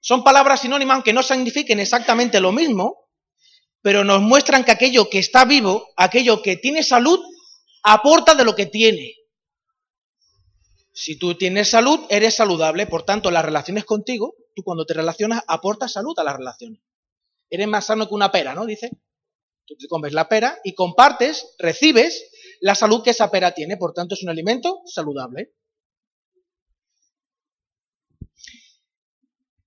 Son 0.00 0.22
palabras 0.22 0.60
sinónimas 0.60 0.94
aunque 0.94 1.12
no 1.12 1.24
signifiquen 1.24 1.80
exactamente 1.80 2.38
lo 2.38 2.52
mismo, 2.52 3.08
pero 3.82 4.04
nos 4.04 4.22
muestran 4.22 4.62
que 4.62 4.70
aquello 4.70 5.10
que 5.10 5.18
está 5.18 5.44
vivo, 5.44 5.88
aquello 5.96 6.40
que 6.40 6.56
tiene 6.56 6.84
salud, 6.84 7.18
aporta 7.82 8.36
de 8.36 8.44
lo 8.44 8.54
que 8.54 8.66
tiene. 8.66 9.16
Si 10.92 11.18
tú 11.18 11.34
tienes 11.34 11.70
salud, 11.70 12.06
eres 12.08 12.36
saludable, 12.36 12.86
por 12.86 13.02
tanto, 13.02 13.32
las 13.32 13.44
relaciones 13.44 13.84
contigo, 13.84 14.36
tú 14.54 14.62
cuando 14.62 14.86
te 14.86 14.94
relacionas 14.94 15.42
aportas 15.48 15.92
salud 15.92 16.16
a 16.20 16.22
las 16.22 16.36
relaciones. 16.36 16.80
Eres 17.50 17.66
más 17.66 17.86
sano 17.86 18.06
que 18.06 18.14
una 18.14 18.30
pera, 18.30 18.54
¿no? 18.54 18.66
Dice. 18.66 18.90
Tú 19.66 19.74
te 19.76 19.88
comes 19.88 20.12
la 20.12 20.28
pera 20.28 20.60
y 20.62 20.74
compartes, 20.74 21.56
recibes 21.58 22.30
la 22.60 22.74
salud 22.74 23.02
que 23.02 23.10
esa 23.10 23.30
pera 23.30 23.52
tiene, 23.52 23.76
por 23.76 23.92
tanto 23.92 24.14
es 24.14 24.22
un 24.22 24.28
alimento 24.28 24.82
saludable. 24.86 25.52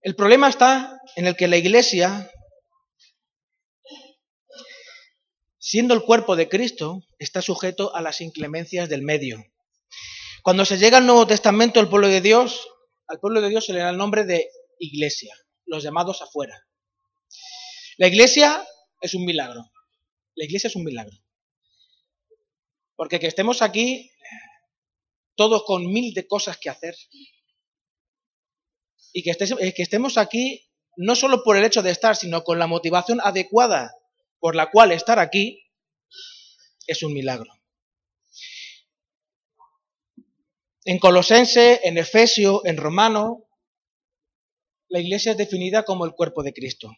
El 0.01 0.15
problema 0.15 0.48
está 0.48 1.00
en 1.15 1.27
el 1.27 1.36
que 1.36 1.48
la 1.48 1.58
Iglesia, 1.58 2.31
siendo 5.58 5.93
el 5.93 6.03
cuerpo 6.03 6.36
de 6.36 6.48
Cristo, 6.48 7.03
está 7.17 7.41
sujeto 7.41 7.93
a 7.93 8.01
las 8.01 8.22
inclemencias 8.22 8.88
del 8.88 9.01
medio. 9.01 9.43
Cuando 10.41 10.63
se 10.63 10.77
llega 10.77 10.98
al 10.98 11.05
Nuevo 11.05 11.27
Testamento, 11.27 11.81
el 11.81 11.89
pueblo 11.89 12.08
de 12.08 12.22
Dios, 12.22 12.67
al 13.08 13.19
pueblo 13.19 13.41
de 13.41 13.50
Dios 13.50 13.65
se 13.65 13.74
le 13.74 13.79
da 13.79 13.89
el 13.89 13.98
nombre 13.98 14.24
de 14.24 14.50
Iglesia, 14.79 15.36
los 15.65 15.84
llamados 15.84 16.22
afuera. 16.22 16.65
La 17.98 18.08
Iglesia 18.08 18.65
es 19.01 19.13
un 19.13 19.25
milagro. 19.25 19.69
La 20.36 20.46
Iglesia 20.46 20.69
es 20.69 20.75
un 20.77 20.86
milagro. 20.86 21.17
Porque 23.00 23.18
que 23.18 23.27
estemos 23.27 23.62
aquí 23.62 24.12
todos 25.36 25.63
con 25.63 25.89
mil 25.89 26.13
de 26.13 26.27
cosas 26.27 26.58
que 26.58 26.70
hacer, 26.70 26.94
y 29.13 29.24
que, 29.24 29.32
eh, 29.32 29.74
que 29.74 29.84
estemos 29.84 30.18
aquí 30.18 30.70
no 30.98 31.15
solo 31.15 31.41
por 31.41 31.56
el 31.56 31.63
hecho 31.63 31.82
de 31.82 31.91
estar, 31.91 32.18
sino 32.18 32.44
con 32.44 32.60
la 32.60 32.68
motivación 32.68 33.22
adecuada 33.24 33.96
por 34.38 34.53
la 34.53 34.70
cual 34.70 34.91
estar 34.91 35.18
aquí, 35.18 35.63
es 36.88 37.01
un 37.01 37.13
milagro. 37.13 37.50
En 40.84 41.00
Colosense, 41.00 41.79
en 41.86 41.98
Efesio, 41.98 42.65
en 42.65 42.75
Romano, 42.75 43.48
la 44.89 45.00
iglesia 45.00 45.32
es 45.32 45.38
definida 45.38 45.86
como 45.86 46.03
el 46.03 46.12
cuerpo 46.12 46.44
de 46.44 46.51
Cristo. 46.51 46.91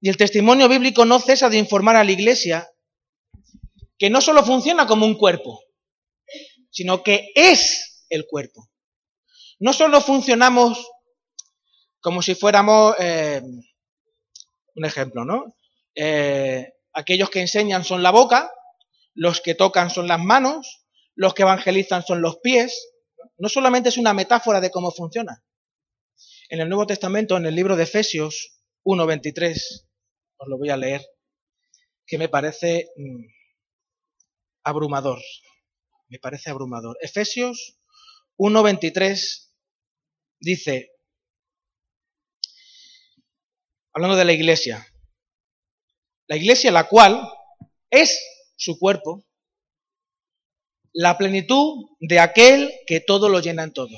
Y 0.00 0.08
el 0.08 0.16
testimonio 0.16 0.68
bíblico 0.68 1.04
no 1.04 1.20
cesa 1.20 1.48
de 1.48 1.58
informar 1.58 1.94
a 1.94 2.02
la 2.02 2.10
iglesia 2.10 2.68
que 4.00 4.08
no 4.08 4.22
solo 4.22 4.42
funciona 4.42 4.86
como 4.86 5.04
un 5.04 5.14
cuerpo, 5.14 5.62
sino 6.70 7.02
que 7.02 7.32
es 7.34 8.06
el 8.08 8.26
cuerpo. 8.26 8.70
No 9.58 9.74
solo 9.74 10.00
funcionamos 10.00 10.90
como 12.00 12.22
si 12.22 12.34
fuéramos, 12.34 12.96
eh, 12.98 13.42
un 14.74 14.84
ejemplo, 14.86 15.26
¿no? 15.26 15.54
Eh, 15.94 16.72
aquellos 16.94 17.28
que 17.28 17.42
enseñan 17.42 17.84
son 17.84 18.02
la 18.02 18.10
boca, 18.10 18.50
los 19.12 19.42
que 19.42 19.54
tocan 19.54 19.90
son 19.90 20.08
las 20.08 20.18
manos, 20.18 20.86
los 21.14 21.34
que 21.34 21.42
evangelizan 21.42 22.02
son 22.02 22.22
los 22.22 22.38
pies. 22.38 22.92
No 23.36 23.50
solamente 23.50 23.90
es 23.90 23.98
una 23.98 24.14
metáfora 24.14 24.62
de 24.62 24.70
cómo 24.70 24.92
funciona. 24.92 25.44
En 26.48 26.60
el 26.60 26.70
Nuevo 26.70 26.86
Testamento, 26.86 27.36
en 27.36 27.44
el 27.44 27.54
libro 27.54 27.76
de 27.76 27.82
Efesios 27.82 28.62
1.23, 28.82 29.84
os 30.38 30.48
lo 30.48 30.56
voy 30.56 30.70
a 30.70 30.78
leer, 30.78 31.04
que 32.06 32.16
me 32.16 32.30
parece 32.30 32.88
mm, 32.96 33.39
abrumador. 34.64 35.20
Me 36.08 36.18
parece 36.18 36.50
abrumador. 36.50 36.96
Efesios 37.00 37.78
1.23 38.38 39.48
dice, 40.40 40.90
hablando 43.92 44.16
de 44.16 44.24
la 44.24 44.32
iglesia, 44.32 44.86
la 46.26 46.36
iglesia 46.36 46.70
la 46.70 46.88
cual 46.88 47.28
es 47.90 48.18
su 48.56 48.78
cuerpo, 48.78 49.26
la 50.92 51.18
plenitud 51.18 51.90
de 52.00 52.20
aquel 52.20 52.72
que 52.86 53.00
todo 53.00 53.28
lo 53.28 53.40
llena 53.40 53.64
en 53.64 53.72
todo. 53.72 53.96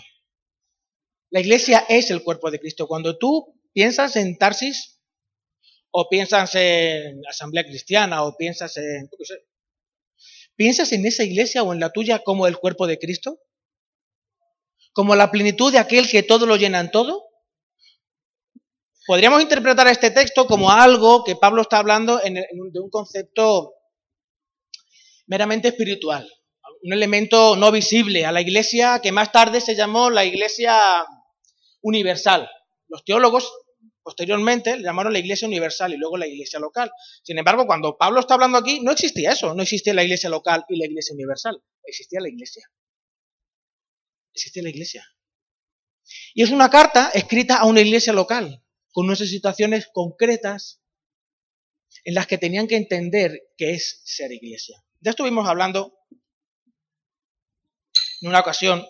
La 1.31 1.40
iglesia 1.40 1.87
es 1.88 2.11
el 2.11 2.23
cuerpo 2.23 2.50
de 2.50 2.61
Cristo. 2.61 2.87
Cuando 2.87 3.16
tú 3.16 3.59
piensas 3.73 4.16
en 4.16 4.37
Tarsis, 4.37 5.00
o 5.90 6.09
piensas 6.09 6.54
en 6.54 7.21
Asamblea 7.26 7.64
Cristiana, 7.64 8.25
o 8.25 8.37
piensas 8.37 8.76
en, 8.76 9.09
¿piensas 10.62 10.92
en 10.92 11.04
esa 11.04 11.25
iglesia 11.25 11.64
o 11.64 11.73
en 11.73 11.81
la 11.81 11.90
tuya 11.90 12.21
como 12.21 12.47
el 12.47 12.57
cuerpo 12.57 12.87
de 12.87 12.97
Cristo? 12.97 13.40
¿Como 14.92 15.16
la 15.16 15.33
plenitud 15.33 15.73
de 15.73 15.81
aquel 15.81 16.09
que 16.09 16.23
todo 16.23 16.47
lo 16.47 16.54
llena 16.54 16.78
en 16.78 16.92
todo? 16.92 17.25
Podríamos 19.04 19.42
interpretar 19.42 19.88
este 19.88 20.12
texto 20.12 20.47
como 20.47 20.71
algo 20.71 21.25
que 21.25 21.35
Pablo 21.35 21.62
está 21.62 21.78
hablando 21.78 22.19
de 22.19 22.78
un 22.81 22.90
concepto 22.90 23.75
meramente 25.26 25.66
espiritual, 25.66 26.33
un 26.85 26.92
elemento 26.92 27.57
no 27.57 27.73
visible 27.73 28.25
a 28.25 28.31
la 28.31 28.40
iglesia 28.40 29.00
que 29.02 29.11
más 29.11 29.33
tarde 29.33 29.61
se 29.61 29.75
llamó 29.75 30.11
la 30.11 30.25
iglesia 30.25 30.81
universal. 31.81 32.49
Los 32.87 33.04
teólogos 33.04 33.52
posteriormente 34.03 34.77
le 34.77 34.83
llamaron 34.83 35.13
la 35.13 35.19
iglesia 35.19 35.47
universal 35.47 35.93
y 35.93 35.97
luego 35.97 36.17
la 36.17 36.27
iglesia 36.27 36.59
local. 36.59 36.91
Sin 37.23 37.39
embargo, 37.39 37.67
cuando 37.67 37.97
Pablo 37.97 38.21
está 38.21 38.35
hablando 38.35 38.59
aquí, 38.59 38.81
no 38.81 38.93
existía 38.93 39.33
eso, 39.33 39.55
no 39.55 39.63
existía 39.63 39.95
la 39.95 40.05
iglesia 40.05 40.29
local 40.31 40.65
y 40.69 40.79
la 40.79 40.87
iglesia 40.87 41.15
universal, 41.15 41.63
existía 41.85 42.21
la 42.21 42.29
iglesia. 42.29 42.69
Existía 44.35 44.63
la 44.63 44.71
iglesia. 44.71 45.07
Y 46.35 46.43
es 46.43 46.51
una 46.51 46.71
carta 46.71 47.11
escrita 47.15 47.59
a 47.59 47.67
una 47.67 47.81
iglesia 47.81 48.13
local, 48.13 48.63
con 48.91 49.07
unas 49.07 49.19
situaciones 49.19 49.89
concretas 49.93 50.83
en 52.05 52.15
las 52.15 52.27
que 52.27 52.39
tenían 52.39 52.67
que 52.67 52.77
entender 52.77 53.41
qué 53.57 53.75
es 53.75 54.03
ser 54.05 54.33
iglesia. 54.33 54.83
Ya 55.01 55.11
estuvimos 55.11 55.49
hablando 55.49 55.99
en 58.21 58.29
una 58.29 58.41
ocasión 58.41 58.87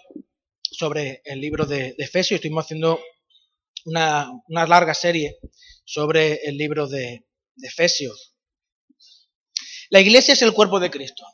sobre 0.71 1.23
el 1.25 1.40
libro 1.40 1.66
de, 1.66 1.95
Efesios, 1.99 2.38
estuvimos 2.38 2.64
haciendo 2.64 3.00
una, 3.84 4.30
larga 4.48 4.94
serie 4.94 5.38
sobre 5.84 6.40
el 6.44 6.56
libro 6.56 6.86
de, 6.86 7.26
Efesios. 7.62 8.34
La 9.90 10.00
iglesia 10.00 10.32
es 10.32 10.42
el 10.42 10.54
cuerpo 10.54 10.80
de 10.80 10.90
Cristo. 10.90 11.24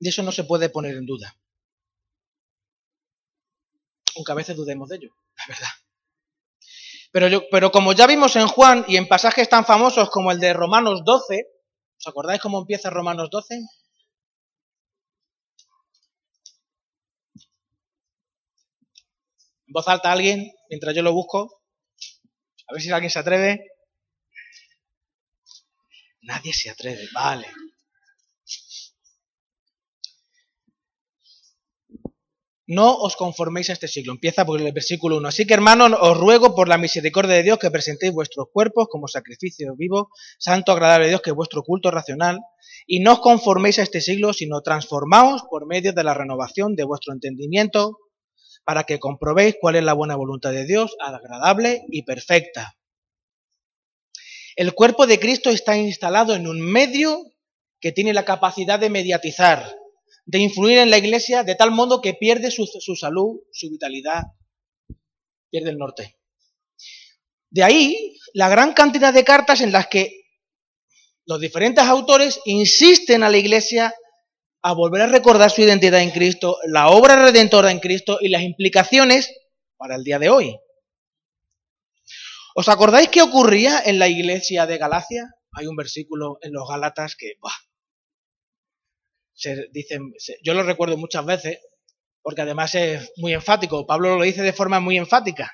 Y 0.00 0.08
eso 0.08 0.22
no 0.22 0.32
se 0.32 0.44
puede 0.44 0.68
poner 0.68 0.96
en 0.96 1.06
duda. 1.06 1.38
Aunque 4.16 4.32
a 4.32 4.34
veces 4.34 4.56
dudemos 4.56 4.88
de 4.88 4.96
ello, 4.96 5.14
la 5.36 5.44
verdad. 5.46 5.68
Pero, 7.12 7.44
pero 7.50 7.70
como 7.70 7.92
ya 7.92 8.06
vimos 8.06 8.34
en 8.36 8.48
Juan 8.48 8.84
y 8.88 8.96
en 8.96 9.06
pasajes 9.06 9.48
tan 9.48 9.64
famosos 9.64 10.10
como 10.10 10.32
el 10.32 10.40
de 10.40 10.52
Romanos 10.52 11.02
12, 11.04 11.46
¿os 11.98 12.06
acordáis 12.06 12.40
cómo 12.40 12.58
empieza 12.58 12.90
Romanos 12.90 13.30
12? 13.30 13.60
En 19.72 19.80
voz 19.80 19.88
alta 19.88 20.12
alguien, 20.12 20.52
mientras 20.68 20.94
yo 20.94 21.00
lo 21.00 21.14
busco. 21.14 21.62
A 22.68 22.74
ver 22.74 22.82
si 22.82 22.90
alguien 22.90 23.08
se 23.08 23.18
atreve. 23.18 23.70
Nadie 26.20 26.52
se 26.52 26.68
atreve, 26.68 27.08
vale. 27.14 27.46
No 32.66 32.98
os 32.98 33.16
conforméis 33.16 33.70
a 33.70 33.72
este 33.72 33.88
siglo. 33.88 34.12
Empieza 34.12 34.44
por 34.44 34.60
el 34.60 34.70
versículo 34.72 35.16
1. 35.16 35.28
Así 35.28 35.46
que, 35.46 35.54
hermanos, 35.54 35.92
os 35.98 36.18
ruego 36.18 36.54
por 36.54 36.68
la 36.68 36.76
misericordia 36.76 37.36
de 37.36 37.42
Dios 37.42 37.58
que 37.58 37.70
presentéis 37.70 38.12
vuestros 38.12 38.48
cuerpos 38.52 38.88
como 38.90 39.08
sacrificio 39.08 39.74
vivo, 39.74 40.10
santo, 40.38 40.72
agradable 40.72 41.06
a 41.06 41.08
Dios, 41.08 41.22
que 41.22 41.30
es 41.30 41.36
vuestro 41.36 41.62
culto 41.62 41.90
racional. 41.90 42.40
Y 42.86 43.00
no 43.00 43.14
os 43.14 43.20
conforméis 43.20 43.78
a 43.78 43.84
este 43.84 44.02
siglo, 44.02 44.34
sino 44.34 44.60
transformaos 44.60 45.44
por 45.48 45.66
medio 45.66 45.94
de 45.94 46.04
la 46.04 46.12
renovación 46.12 46.76
de 46.76 46.84
vuestro 46.84 47.14
entendimiento, 47.14 47.96
para 48.64 48.84
que 48.84 48.98
comprobéis 48.98 49.56
cuál 49.60 49.76
es 49.76 49.84
la 49.84 49.92
buena 49.92 50.16
voluntad 50.16 50.52
de 50.52 50.66
Dios, 50.66 50.96
agradable 51.00 51.84
y 51.88 52.02
perfecta. 52.02 52.76
El 54.56 54.74
cuerpo 54.74 55.06
de 55.06 55.18
Cristo 55.18 55.50
está 55.50 55.76
instalado 55.76 56.34
en 56.34 56.46
un 56.46 56.60
medio 56.60 57.32
que 57.80 57.92
tiene 57.92 58.12
la 58.12 58.24
capacidad 58.24 58.78
de 58.78 58.90
mediatizar, 58.90 59.76
de 60.24 60.38
influir 60.38 60.78
en 60.78 60.90
la 60.90 60.98
iglesia 60.98 61.42
de 61.42 61.54
tal 61.54 61.70
modo 61.70 62.00
que 62.00 62.14
pierde 62.14 62.50
su, 62.50 62.66
salud, 62.96 63.40
su 63.50 63.70
vitalidad, 63.70 64.22
pierde 65.50 65.70
el 65.70 65.78
norte. 65.78 66.18
De 67.50 67.62
ahí 67.64 68.18
la 68.34 68.48
gran 68.48 68.72
cantidad 68.72 69.12
de 69.12 69.24
cartas 69.24 69.60
en 69.60 69.72
las 69.72 69.88
que 69.88 70.22
los 71.26 71.40
diferentes 71.40 71.84
autores 71.84 72.40
insisten 72.44 73.22
a 73.22 73.30
la 73.30 73.38
iglesia 73.38 73.94
a 74.62 74.72
volver 74.74 75.02
a 75.02 75.06
recordar 75.06 75.50
su 75.50 75.62
identidad 75.62 76.00
en 76.00 76.10
Cristo, 76.10 76.58
la 76.66 76.88
obra 76.88 77.16
redentora 77.16 77.70
en 77.70 77.80
Cristo 77.80 78.18
y 78.20 78.28
las 78.28 78.42
implicaciones 78.42 79.34
para 79.76 79.96
el 79.96 80.04
día 80.04 80.18
de 80.18 80.30
hoy. 80.30 80.56
¿Os 82.54 82.68
acordáis 82.68 83.08
qué 83.08 83.22
ocurría 83.22 83.80
en 83.84 83.98
la 83.98 84.08
iglesia 84.08 84.66
de 84.66 84.78
Galacia? 84.78 85.34
Hay 85.52 85.66
un 85.66 85.74
versículo 85.74 86.38
en 86.42 86.52
los 86.52 86.68
Gálatas 86.68 87.16
que 87.16 87.34
se 89.34 89.68
yo 90.44 90.54
lo 90.54 90.62
recuerdo 90.62 90.96
muchas 90.96 91.24
veces, 91.24 91.58
porque 92.20 92.42
además 92.42 92.74
es 92.74 93.10
muy 93.16 93.32
enfático. 93.32 93.86
Pablo 93.86 94.16
lo 94.16 94.22
dice 94.22 94.42
de 94.42 94.52
forma 94.52 94.78
muy 94.78 94.96
enfática. 94.96 95.52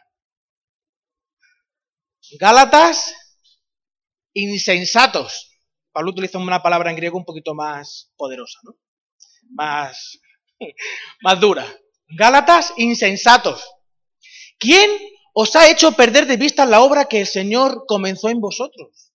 Gálatas 2.38 3.14
insensatos. 4.34 5.58
Pablo 5.92 6.10
utiliza 6.10 6.38
una 6.38 6.62
palabra 6.62 6.90
en 6.90 6.96
griego 6.96 7.16
un 7.16 7.24
poquito 7.24 7.54
más 7.54 8.12
poderosa, 8.16 8.58
¿no? 8.64 8.76
Más, 9.50 10.20
más 11.22 11.40
dura. 11.40 11.66
Gálatas 12.08 12.72
insensatos. 12.76 13.62
¿Quién 14.58 14.90
os 15.34 15.54
ha 15.56 15.70
hecho 15.70 15.92
perder 15.92 16.26
de 16.26 16.36
vista 16.36 16.66
la 16.66 16.80
obra 16.80 17.06
que 17.06 17.20
el 17.20 17.26
Señor 17.26 17.84
comenzó 17.86 18.28
en 18.28 18.40
vosotros? 18.40 19.12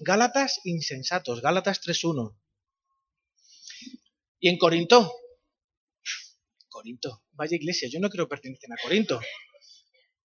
Gálatas 0.00 0.60
insensatos, 0.64 1.40
Gálatas 1.40 1.80
3.1. 1.80 2.36
Y 4.40 4.48
en 4.48 4.58
Corinto, 4.58 5.14
Corinto, 6.68 7.22
vaya 7.32 7.56
iglesia, 7.56 7.88
yo 7.90 8.00
no 8.00 8.10
quiero 8.10 8.28
pertenecer 8.28 8.70
a 8.72 8.82
Corinto. 8.82 9.20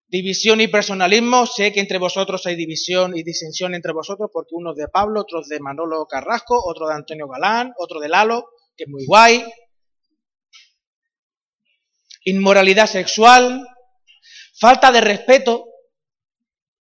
División 0.09 0.59
y 0.59 0.67
personalismo, 0.67 1.45
sé 1.45 1.71
que 1.71 1.79
entre 1.79 1.99
vosotros 1.99 2.45
hay 2.47 2.55
división 2.55 3.15
y 3.15 3.21
disensión 3.21 3.75
entre 3.75 3.93
vosotros, 3.93 4.31
porque 4.33 4.55
uno 4.55 4.71
es 4.71 4.77
de 4.77 4.87
Pablo, 4.87 5.21
otro 5.21 5.41
es 5.41 5.47
de 5.47 5.59
Manolo 5.59 6.07
Carrasco, 6.07 6.59
otro 6.65 6.87
de 6.87 6.95
Antonio 6.95 7.27
Galán, 7.27 7.73
otro 7.77 7.99
de 7.99 8.09
Lalo, 8.09 8.49
que 8.75 8.85
es 8.85 8.89
muy 8.89 9.05
guay. 9.05 9.45
Inmoralidad 12.25 12.87
sexual, 12.87 13.67
falta 14.59 14.91
de 14.91 15.01
respeto, 15.01 15.65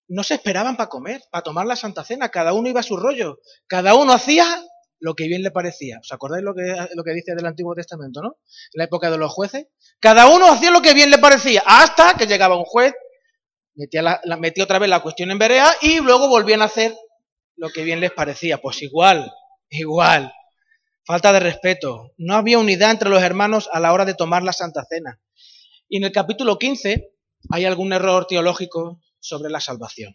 no 0.08 0.22
se 0.22 0.34
esperaban 0.34 0.78
para 0.78 0.88
comer, 0.88 1.22
para 1.30 1.42
tomar 1.42 1.66
la 1.66 1.76
Santa 1.76 2.04
Cena, 2.04 2.30
cada 2.30 2.54
uno 2.54 2.70
iba 2.70 2.80
a 2.80 2.82
su 2.82 2.96
rollo, 2.96 3.40
cada 3.66 3.94
uno 3.94 4.14
hacía 4.14 4.64
lo 5.00 5.14
que 5.14 5.28
bien 5.28 5.42
le 5.42 5.50
parecía. 5.50 5.98
¿Os 6.00 6.10
acordáis 6.12 6.42
lo 6.42 6.54
que, 6.54 6.74
lo 6.94 7.04
que 7.04 7.12
dice 7.12 7.34
del 7.34 7.46
Antiguo 7.46 7.74
Testamento, 7.74 8.22
no? 8.22 8.38
En 8.72 8.78
la 8.78 8.84
época 8.84 9.10
de 9.10 9.18
los 9.18 9.32
jueces. 9.32 9.66
Cada 10.00 10.26
uno 10.28 10.50
hacía 10.50 10.70
lo 10.70 10.82
que 10.82 10.94
bien 10.94 11.10
le 11.10 11.18
parecía, 11.18 11.62
hasta 11.66 12.14
que 12.14 12.26
llegaba 12.26 12.56
un 12.56 12.64
juez, 12.64 12.94
metía, 13.78 14.02
la, 14.02 14.36
metía 14.36 14.64
otra 14.64 14.78
vez 14.78 14.90
la 14.90 15.00
cuestión 15.00 15.30
en 15.30 15.38
verea 15.38 15.72
y 15.80 16.00
luego 16.00 16.28
volvían 16.28 16.60
a 16.60 16.66
hacer 16.66 16.94
lo 17.56 17.70
que 17.70 17.84
bien 17.84 18.00
les 18.00 18.12
parecía. 18.12 18.60
Pues 18.60 18.82
igual, 18.82 19.32
igual. 19.70 20.32
Falta 21.04 21.32
de 21.32 21.40
respeto. 21.40 22.12
No 22.18 22.34
había 22.34 22.58
unidad 22.58 22.90
entre 22.90 23.08
los 23.08 23.22
hermanos 23.22 23.68
a 23.72 23.80
la 23.80 23.92
hora 23.92 24.04
de 24.04 24.14
tomar 24.14 24.42
la 24.42 24.52
Santa 24.52 24.84
Cena. 24.84 25.20
Y 25.88 25.96
en 25.96 26.04
el 26.04 26.12
capítulo 26.12 26.58
15 26.58 27.12
hay 27.50 27.64
algún 27.64 27.92
error 27.92 28.26
teológico 28.26 29.00
sobre 29.20 29.48
la 29.48 29.60
salvación. 29.60 30.12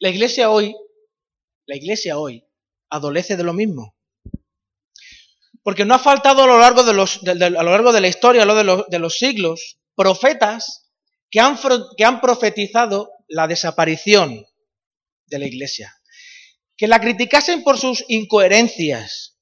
La 0.00 0.10
iglesia 0.10 0.50
hoy, 0.50 0.76
la 1.66 1.76
iglesia 1.76 2.18
hoy, 2.18 2.46
adolece 2.90 3.36
de 3.36 3.42
lo 3.42 3.54
mismo. 3.54 3.96
Porque 5.62 5.86
no 5.86 5.94
ha 5.94 5.98
faltado 5.98 6.44
a 6.44 6.46
lo 6.46 6.58
largo 6.58 6.84
de, 6.84 6.92
los, 6.92 7.20
a 7.26 7.34
lo 7.34 7.70
largo 7.70 7.92
de 7.92 8.02
la 8.02 8.08
historia, 8.08 8.42
a 8.42 8.46
lo 8.46 8.54
de 8.54 8.64
los, 8.64 8.86
de 8.88 8.98
los 8.98 9.16
siglos, 9.16 9.78
profetas 9.96 10.90
que 11.30 11.40
han, 11.40 11.58
que 11.96 12.04
han 12.04 12.20
profetizado 12.20 13.10
la 13.28 13.46
desaparición 13.46 14.46
de 15.26 15.38
la 15.38 15.46
iglesia. 15.46 15.94
Que 16.76 16.88
la 16.88 17.00
criticasen 17.00 17.62
por 17.62 17.78
sus 17.78 18.04
incoherencias. 18.08 19.38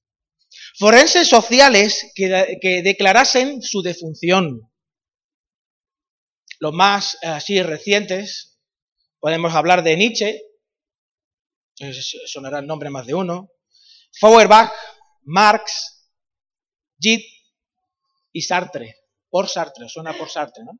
Forenses 0.78 1.28
sociales 1.28 2.10
que, 2.14 2.58
que 2.60 2.82
declarasen 2.82 3.62
su 3.62 3.82
defunción 3.82 4.68
los 6.60 6.72
más 6.72 7.18
eh, 7.22 7.26
así 7.26 7.60
recientes, 7.60 8.52
Podemos 9.22 9.54
hablar 9.54 9.84
de 9.84 9.96
Nietzsche, 9.96 10.42
sonará 12.26 12.58
el 12.58 12.66
nombre 12.66 12.90
más 12.90 13.06
de 13.06 13.14
uno, 13.14 13.52
Feuerbach, 14.18 14.72
Marx, 15.22 16.10
Gide 16.98 17.24
y 18.32 18.42
Sartre. 18.42 18.96
Por 19.32 19.48
Sartre, 19.48 19.88
suena 19.88 20.12
por 20.12 20.28
Sartre, 20.28 20.62
¿no? 20.62 20.78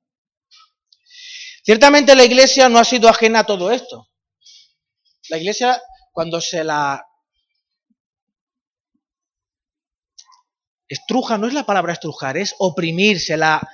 Ciertamente 1.65 2.15
la 2.15 2.25
Iglesia 2.25 2.69
no 2.69 2.79
ha 2.79 2.85
sido 2.85 3.09
ajena 3.09 3.38
a 3.38 3.47
todo 3.47 3.71
esto. 3.73 4.11
La 5.31 5.38
Iglesia, 5.38 5.81
cuando 6.12 6.38
se 6.38 6.62
la 6.62 7.03
estruja, 10.87 11.38
no 11.38 11.47
es 11.47 11.55
la 11.55 11.65
palabra 11.65 11.95
estrujar, 11.95 12.37
es 12.37 12.55
oprimir, 12.59 13.19
se 13.19 13.38
la 13.38 13.67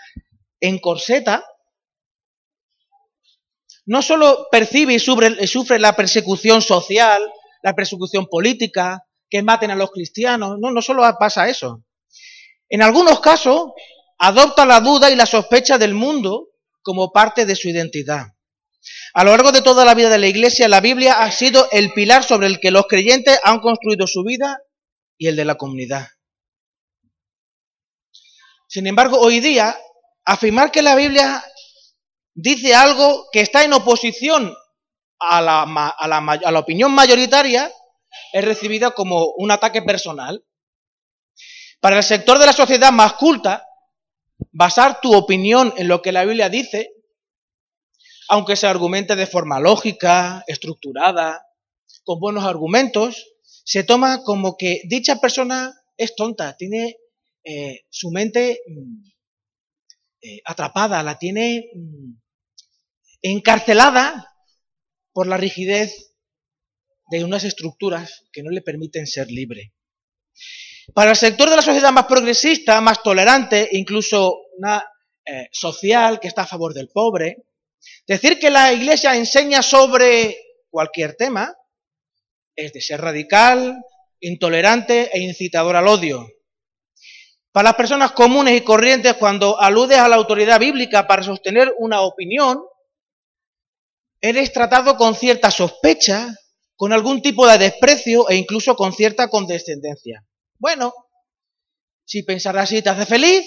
encorseta, 0.60 1.44
no 3.86 4.00
solo 4.00 4.46
percibe 4.52 4.94
y 4.94 5.00
sufre, 5.00 5.80
la 5.80 5.96
persecución 5.96 6.62
social, 6.62 7.20
la 7.64 7.74
persecución 7.74 8.28
política, 8.28 9.04
que 9.28 9.42
maten 9.42 9.72
a 9.72 9.76
los 9.76 9.90
cristianos, 9.90 10.56
no, 10.60 10.70
no 10.70 10.82
solo 10.82 11.02
pasa 11.18 11.48
eso. 11.48 11.82
En 12.68 12.82
algunos 12.82 13.18
casos, 13.18 13.72
adopta 14.18 14.66
la 14.66 14.80
duda 14.80 15.10
y 15.10 15.16
la 15.16 15.26
sospecha 15.26 15.78
del 15.78 15.94
mundo 15.94 16.48
como 16.82 17.12
parte 17.12 17.46
de 17.46 17.56
su 17.56 17.68
identidad. 17.68 18.26
A 19.14 19.24
lo 19.24 19.30
largo 19.30 19.52
de 19.52 19.62
toda 19.62 19.84
la 19.84 19.94
vida 19.94 20.08
de 20.08 20.18
la 20.18 20.26
Iglesia, 20.26 20.68
la 20.68 20.80
Biblia 20.80 21.20
ha 21.22 21.30
sido 21.32 21.68
el 21.72 21.92
pilar 21.92 22.24
sobre 22.24 22.46
el 22.46 22.60
que 22.60 22.70
los 22.70 22.86
creyentes 22.86 23.38
han 23.44 23.60
construido 23.60 24.06
su 24.06 24.22
vida 24.22 24.58
y 25.16 25.26
el 25.28 25.36
de 25.36 25.44
la 25.44 25.56
comunidad. 25.56 26.08
Sin 28.68 28.86
embargo, 28.86 29.18
hoy 29.18 29.40
día, 29.40 29.76
afirmar 30.24 30.70
que 30.70 30.82
la 30.82 30.94
Biblia 30.94 31.42
dice 32.34 32.74
algo 32.74 33.28
que 33.32 33.40
está 33.40 33.64
en 33.64 33.72
oposición 33.72 34.54
a 35.18 35.40
la, 35.40 35.62
a 35.62 36.06
la, 36.52 36.58
opinión 36.58 36.92
mayoritaria 36.92 37.72
es 38.32 38.44
recibida 38.44 38.92
como 38.92 39.32
un 39.36 39.50
ataque 39.50 39.82
personal. 39.82 40.44
Para 41.80 41.96
el 41.96 42.02
sector 42.04 42.38
de 42.38 42.46
la 42.46 42.52
sociedad 42.52 42.92
más 42.92 43.14
culta, 43.14 43.64
basar 44.52 45.00
tu 45.00 45.14
opinión 45.14 45.72
en 45.76 45.88
lo 45.88 46.02
que 46.02 46.12
la 46.12 46.24
Biblia 46.24 46.48
dice, 46.48 46.90
aunque 48.28 48.56
se 48.56 48.66
argumente 48.66 49.16
de 49.16 49.26
forma 49.26 49.60
lógica, 49.60 50.44
estructurada, 50.46 51.42
con 52.04 52.20
buenos 52.20 52.44
argumentos, 52.44 53.34
se 53.64 53.84
toma 53.84 54.22
como 54.22 54.56
que 54.56 54.82
dicha 54.84 55.20
persona 55.20 55.74
es 55.96 56.14
tonta, 56.14 56.56
tiene 56.56 56.96
eh, 57.44 57.84
su 57.90 58.10
mente 58.10 58.60
mm, 58.66 59.04
eh, 60.22 60.40
atrapada, 60.44 61.02
la 61.02 61.18
tiene 61.18 61.70
mm, 61.74 62.12
encarcelada 63.22 64.28
por 65.12 65.26
la 65.26 65.36
rigidez 65.36 66.14
de 67.10 67.24
unas 67.24 67.44
estructuras 67.44 68.24
que 68.32 68.42
no 68.42 68.50
le 68.50 68.62
permiten 68.62 69.06
ser 69.06 69.30
libre. 69.30 69.74
Para 70.94 71.10
el 71.10 71.16
sector 71.16 71.50
de 71.50 71.56
la 71.56 71.62
sociedad 71.62 71.92
más 71.92 72.06
progresista, 72.06 72.80
más 72.80 73.02
tolerante, 73.02 73.68
incluso 73.72 74.36
una 74.56 74.84
eh, 75.24 75.48
social 75.52 76.18
que 76.18 76.28
está 76.28 76.42
a 76.42 76.46
favor 76.46 76.72
del 76.72 76.88
pobre, 76.88 77.36
decir 78.06 78.38
que 78.38 78.50
la 78.50 78.72
Iglesia 78.72 79.14
enseña 79.14 79.62
sobre 79.62 80.36
cualquier 80.70 81.14
tema 81.14 81.54
es 82.56 82.72
de 82.72 82.80
ser 82.80 83.00
radical, 83.00 83.76
intolerante 84.20 85.10
e 85.12 85.20
incitador 85.20 85.76
al 85.76 85.86
odio. 85.86 86.26
Para 87.52 87.70
las 87.70 87.76
personas 87.76 88.12
comunes 88.12 88.56
y 88.56 88.62
corrientes, 88.62 89.14
cuando 89.14 89.60
aludes 89.60 89.98
a 89.98 90.08
la 90.08 90.16
autoridad 90.16 90.58
bíblica 90.58 91.06
para 91.06 91.22
sostener 91.22 91.72
una 91.78 92.00
opinión, 92.00 92.60
eres 94.20 94.52
tratado 94.52 94.96
con 94.96 95.14
cierta 95.14 95.50
sospecha, 95.50 96.34
con 96.76 96.92
algún 96.92 97.22
tipo 97.22 97.46
de 97.46 97.58
desprecio 97.58 98.28
e 98.28 98.36
incluso 98.36 98.74
con 98.74 98.92
cierta 98.92 99.28
condescendencia. 99.28 100.24
Bueno, 100.58 100.92
si 102.04 102.22
pensar 102.22 102.56
así 102.58 102.82
te 102.82 102.90
hace 102.90 103.06
feliz, 103.06 103.44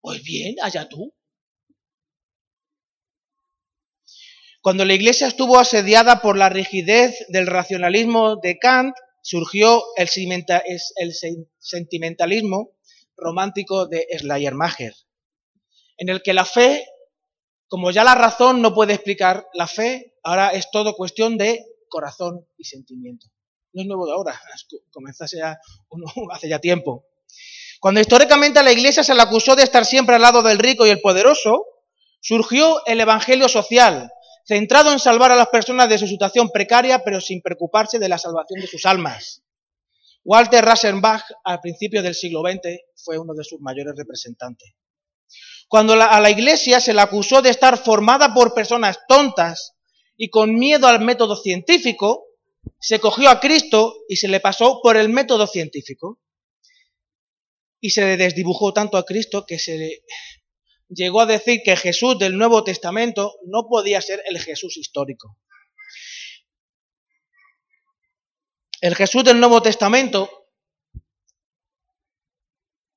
pues 0.00 0.22
bien, 0.22 0.56
allá 0.62 0.88
tú. 0.88 1.14
Cuando 4.60 4.84
la 4.84 4.94
Iglesia 4.94 5.26
estuvo 5.26 5.58
asediada 5.58 6.22
por 6.22 6.38
la 6.38 6.48
rigidez 6.48 7.26
del 7.28 7.46
racionalismo 7.46 8.36
de 8.36 8.58
Kant, 8.58 8.94
surgió 9.22 9.82
el, 9.96 10.08
sentimentalismo 11.58 12.70
romántico 13.16 13.86
de 13.86 14.06
Schleiermacher, 14.18 14.94
en 15.98 16.08
el 16.08 16.22
que 16.22 16.32
la 16.32 16.44
fe 16.44 16.86
como 17.74 17.90
ya 17.90 18.04
la 18.04 18.14
razón 18.14 18.62
no 18.62 18.72
puede 18.72 18.94
explicar 18.94 19.48
la 19.52 19.66
fe, 19.66 20.14
ahora 20.22 20.50
es 20.50 20.70
todo 20.70 20.94
cuestión 20.94 21.36
de 21.36 21.64
corazón 21.88 22.46
y 22.56 22.64
sentimiento. 22.64 23.26
No 23.74 23.82
es 23.82 23.88
nuevo 23.88 24.06
de 24.06 24.12
ahora, 24.12 24.40
comenzó 24.92 25.24
hace 25.24 25.38
ya, 25.38 25.58
hace 26.32 26.48
ya 26.48 26.58
tiempo. 26.60 27.06
Cuando 27.80 28.00
históricamente 28.00 28.60
a 28.60 28.62
la 28.62 28.72
iglesia 28.72 29.04
se 29.04 29.14
le 29.14 29.20
acusó 29.20 29.56
de 29.56 29.64
estar 29.64 29.84
siempre 29.84 30.14
al 30.14 30.22
lado 30.22 30.42
del 30.42 30.58
rico 30.58 30.86
y 30.86 30.90
el 30.90 31.00
poderoso, 31.00 31.66
surgió 32.20 32.86
el 32.86 33.00
evangelio 33.00 33.48
social, 33.48 34.10
centrado 34.46 34.92
en 34.92 34.98
salvar 34.98 35.32
a 35.32 35.36
las 35.36 35.48
personas 35.48 35.88
de 35.88 35.98
su 35.98 36.06
situación 36.06 36.50
precaria, 36.50 37.04
pero 37.04 37.20
sin 37.20 37.42
preocuparse 37.42 37.98
de 37.98 38.08
la 38.08 38.16
salvación 38.16 38.60
de 38.60 38.68
sus 38.68 38.86
almas. 38.86 39.42
Walter 40.24 40.64
Rasenbach, 40.64 41.24
al 41.44 41.60
principio 41.60 42.02
del 42.02 42.14
siglo 42.14 42.40
XX, 42.40 42.78
fue 42.96 43.18
uno 43.18 43.34
de 43.34 43.44
sus 43.44 43.60
mayores 43.60 43.94
representantes. 43.96 44.72
Cuando 45.68 45.94
a 45.94 46.20
la 46.20 46.30
iglesia 46.30 46.80
se 46.80 46.94
la 46.94 47.02
acusó 47.02 47.42
de 47.42 47.50
estar 47.50 47.76
formada 47.76 48.32
por 48.32 48.54
personas 48.54 49.00
tontas 49.08 49.74
y 50.16 50.30
con 50.30 50.54
miedo 50.54 50.86
al 50.86 51.00
método 51.00 51.36
científico, 51.36 52.24
se 52.78 53.00
cogió 53.00 53.30
a 53.30 53.40
Cristo 53.40 53.94
y 54.08 54.16
se 54.16 54.28
le 54.28 54.40
pasó 54.40 54.80
por 54.82 54.96
el 54.96 55.08
método 55.08 55.46
científico. 55.46 56.20
Y 57.80 57.90
se 57.90 58.02
le 58.02 58.16
desdibujó 58.16 58.72
tanto 58.72 58.96
a 58.96 59.04
Cristo 59.04 59.44
que 59.46 59.58
se 59.58 60.02
llegó 60.88 61.20
a 61.20 61.26
decir 61.26 61.60
que 61.64 61.76
Jesús 61.76 62.18
del 62.18 62.36
Nuevo 62.36 62.64
Testamento 62.64 63.36
no 63.46 63.66
podía 63.68 64.00
ser 64.00 64.22
el 64.26 64.38
Jesús 64.38 64.76
histórico. 64.76 65.36
El 68.80 68.94
Jesús 68.94 69.24
del 69.24 69.40
Nuevo 69.40 69.62
Testamento 69.62 70.30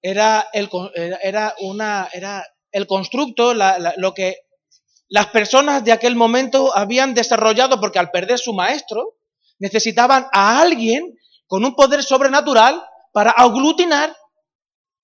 era, 0.02 0.48
el, 0.54 0.70
era, 1.22 1.56
una, 1.60 2.10
era 2.14 2.46
el 2.72 2.88
constructo, 2.88 3.54
lo 3.54 4.14
que 4.14 4.38
las 5.10 5.28
personas 5.28 5.84
de 5.84 5.94
aquel 5.94 6.16
momento 6.16 6.76
habían 6.76 7.14
desarrollado, 7.14 7.80
porque 7.80 8.00
al 8.00 8.12
perder 8.12 8.38
su 8.40 8.54
maestro, 8.54 9.17
necesitaban 9.60 10.28
a 10.32 10.62
alguien 10.62 11.17
con 11.48 11.63
un 11.65 11.76
poder 11.76 12.04
sobrenatural 12.04 12.84
para 13.13 13.32
aglutinar 13.32 14.15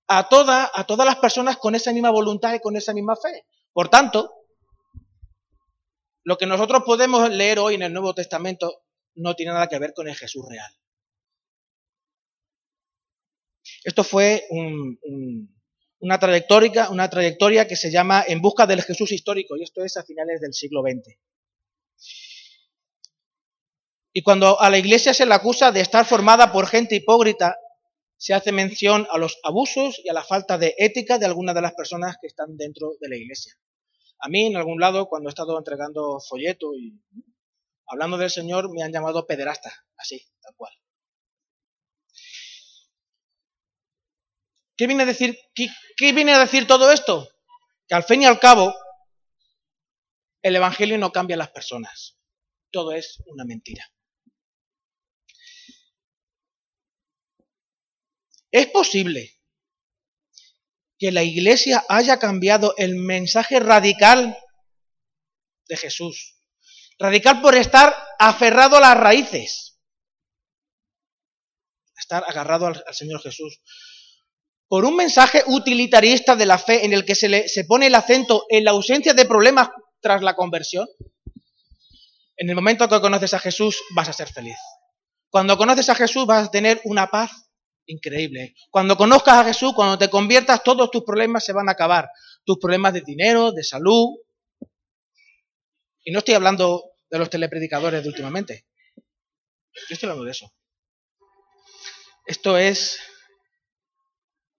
a, 0.08 0.28
toda, 0.30 0.70
a 0.74 0.86
todas 0.86 1.06
las 1.06 1.18
personas 1.18 1.58
con 1.58 1.76
esa 1.76 1.94
misma 1.94 2.12
voluntad 2.12 2.54
y 2.54 2.60
con 2.60 2.76
esa 2.76 2.94
misma 2.94 3.16
fe. 3.16 3.46
Por 3.72 3.90
tanto, 3.90 4.32
lo 6.24 6.38
que 6.38 6.46
nosotros 6.46 6.84
podemos 6.86 7.30
leer 7.30 7.60
hoy 7.60 7.76
en 7.76 7.84
el 7.84 7.94
Nuevo 7.94 8.14
Testamento 8.14 8.84
no 9.16 9.36
tiene 9.36 9.54
nada 9.54 9.68
que 9.68 9.80
ver 9.80 9.94
con 9.94 10.08
el 10.08 10.16
Jesús 10.16 10.46
real. 10.48 10.72
Esto 13.84 14.04
fue 14.04 14.46
un, 14.50 14.98
una 16.00 16.20
trayectoria, 16.20 16.90
una 16.90 17.10
trayectoria 17.10 17.68
que 17.68 17.76
se 17.76 17.92
llama 17.92 18.24
En 18.28 18.42
busca 18.42 18.66
del 18.66 18.82
Jesús 18.82 19.12
histórico, 19.12 19.58
y 19.58 19.64
esto 19.64 19.84
es 19.84 19.98
a 19.98 20.04
finales 20.04 20.42
del 20.42 20.54
siglo 20.54 20.82
XX. 20.82 21.18
Y 24.14 24.22
cuando 24.22 24.62
a 24.62 24.70
la 24.70 24.78
iglesia 24.78 25.14
se 25.14 25.26
le 25.26 25.34
acusa 25.34 25.72
de 25.72 25.82
estar 25.82 26.06
formada 26.06 26.52
por 26.52 26.68
gente 26.68 26.96
hipócrita, 26.96 27.58
se 28.16 28.34
hace 28.34 28.52
mención 28.52 29.08
a 29.12 29.18
los 29.18 29.40
abusos 29.44 30.00
y 30.04 30.08
a 30.08 30.14
la 30.14 30.24
falta 30.24 30.58
de 30.58 30.76
ética 30.78 31.18
de 31.18 31.26
algunas 31.26 31.56
de 31.56 31.62
las 31.62 31.74
personas 31.74 32.18
que 32.22 32.28
están 32.28 32.56
dentro 32.56 32.94
de 33.02 33.10
la 33.10 33.18
iglesia. 33.18 33.54
A 34.20 34.30
mí, 34.30 34.46
en 34.46 34.56
algún 34.56 34.80
lado, 34.80 35.08
cuando 35.10 35.28
he 35.28 35.32
estado 35.32 35.58
entregando 35.58 36.20
folleto 36.22 36.74
y 36.76 37.02
hablando 37.88 38.18
del 38.18 38.30
Señor, 38.30 38.72
me 38.74 38.84
han 38.84 38.94
llamado 38.94 39.28
pederasta, 39.28 39.74
así, 39.98 40.24
tal 40.42 40.56
cual. 40.56 40.74
¿Qué 44.78 44.88
viene 44.88 45.04
a 45.04 45.08
decir, 45.08 45.38
qué, 45.54 46.14
viene 46.14 46.34
a 46.34 46.40
decir 46.40 46.66
todo 46.68 46.92
esto? 46.92 47.28
Que 47.88 47.96
al 47.96 48.04
fin 48.04 48.22
y 48.22 48.26
al 48.26 48.40
cabo, 48.40 48.74
el 50.42 50.56
Evangelio 50.56 50.98
no 50.98 51.12
cambia 51.12 51.36
a 51.36 51.40
las 51.40 51.52
personas. 51.52 52.18
Todo 52.72 52.94
es 52.94 53.22
una 53.26 53.44
mentira. 53.44 53.86
¿Es 58.54 58.68
posible 58.68 59.34
que 61.00 61.12
la 61.12 61.24
Iglesia 61.24 61.84
haya 61.90 62.20
cambiado 62.20 62.76
el 62.78 62.96
mensaje 62.96 63.60
radical 63.60 64.38
de 65.68 65.76
Jesús? 65.76 66.38
Radical 67.00 67.42
por 67.42 67.56
estar 67.56 67.94
aferrado 68.20 68.78
a 68.78 68.80
las 68.80 68.98
raíces. 68.98 69.80
Estar 71.98 72.24
agarrado 72.28 72.68
al 72.68 72.84
Señor 72.94 73.22
Jesús 73.22 73.60
por 74.74 74.86
un 74.86 74.96
mensaje 74.96 75.44
utilitarista 75.46 76.36
de 76.36 76.48
la 76.48 76.58
fe 76.58 76.84
en 76.84 76.94
el 76.94 77.06
que 77.06 77.14
se, 77.14 77.30
le, 77.30 77.48
se 77.48 77.64
pone 77.66 77.86
el 77.86 77.96
acento 77.96 78.46
en 78.50 78.64
la 78.64 78.72
ausencia 78.72 79.14
de 79.14 79.26
problemas 79.26 79.70
tras 80.02 80.24
la 80.24 80.36
conversión? 80.36 80.88
En 82.38 82.50
el 82.50 82.56
momento 82.56 82.90
que 82.90 83.00
conoces 83.00 83.36
a 83.36 83.40
Jesús 83.40 83.84
vas 83.96 84.10
a 84.10 84.14
ser 84.14 84.30
feliz. 84.34 84.58
Cuando 85.30 85.58
conoces 85.58 85.90
a 85.90 85.96
Jesús 85.96 86.26
vas 86.26 86.48
a 86.48 86.52
tener 86.52 86.82
una 86.86 87.12
paz 87.12 87.32
increíble. 87.86 88.56
Cuando 88.70 88.96
conozcas 88.96 89.36
a 89.36 89.46
Jesús, 89.46 89.74
cuando 89.74 89.98
te 89.98 90.10
conviertas, 90.10 90.64
todos 90.64 90.90
tus 90.92 91.04
problemas 91.04 91.44
se 91.46 91.54
van 91.54 91.70
a 91.70 91.74
acabar. 91.74 92.10
Tus 92.44 92.58
problemas 92.60 92.94
de 92.94 93.02
dinero, 93.02 93.52
de 93.52 93.64
salud. 93.64 94.18
Y 96.04 96.12
no 96.12 96.20
estoy 96.20 96.34
hablando 96.34 96.84
de 97.10 97.20
los 97.20 97.30
telepredicadores 97.30 98.04
de 98.04 98.10
últimamente. 98.10 98.66
Yo 98.96 99.94
estoy 99.94 100.08
hablando 100.08 100.26
de 100.26 100.32
eso. 100.32 100.54
Esto 102.26 102.58
es 102.58 103.00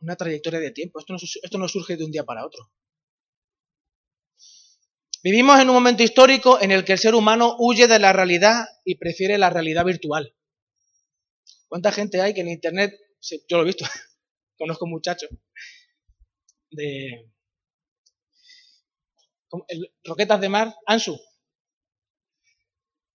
una 0.00 0.16
trayectoria 0.16 0.60
de 0.60 0.70
tiempo. 0.70 0.98
Esto 0.98 1.12
no, 1.12 1.18
esto 1.18 1.58
no 1.58 1.68
surge 1.68 1.96
de 1.96 2.04
un 2.04 2.10
día 2.10 2.24
para 2.24 2.46
otro. 2.46 2.70
Vivimos 5.22 5.58
en 5.58 5.70
un 5.70 5.74
momento 5.74 6.02
histórico 6.02 6.60
en 6.60 6.70
el 6.70 6.84
que 6.84 6.92
el 6.92 6.98
ser 6.98 7.14
humano 7.14 7.56
huye 7.58 7.88
de 7.88 7.98
la 7.98 8.12
realidad 8.12 8.66
y 8.84 8.96
prefiere 8.96 9.38
la 9.38 9.48
realidad 9.48 9.84
virtual. 9.86 10.36
¿Cuánta 11.66 11.92
gente 11.92 12.20
hay 12.20 12.34
que 12.34 12.42
en 12.42 12.50
Internet, 12.50 12.92
yo 13.48 13.56
lo 13.56 13.62
he 13.62 13.66
visto, 13.66 13.84
conozco 14.58 14.86
muchachos, 14.86 15.30
de 16.70 17.30
Roquetas 20.02 20.40
de 20.40 20.48
Mar, 20.48 20.74
Ansu, 20.86 21.20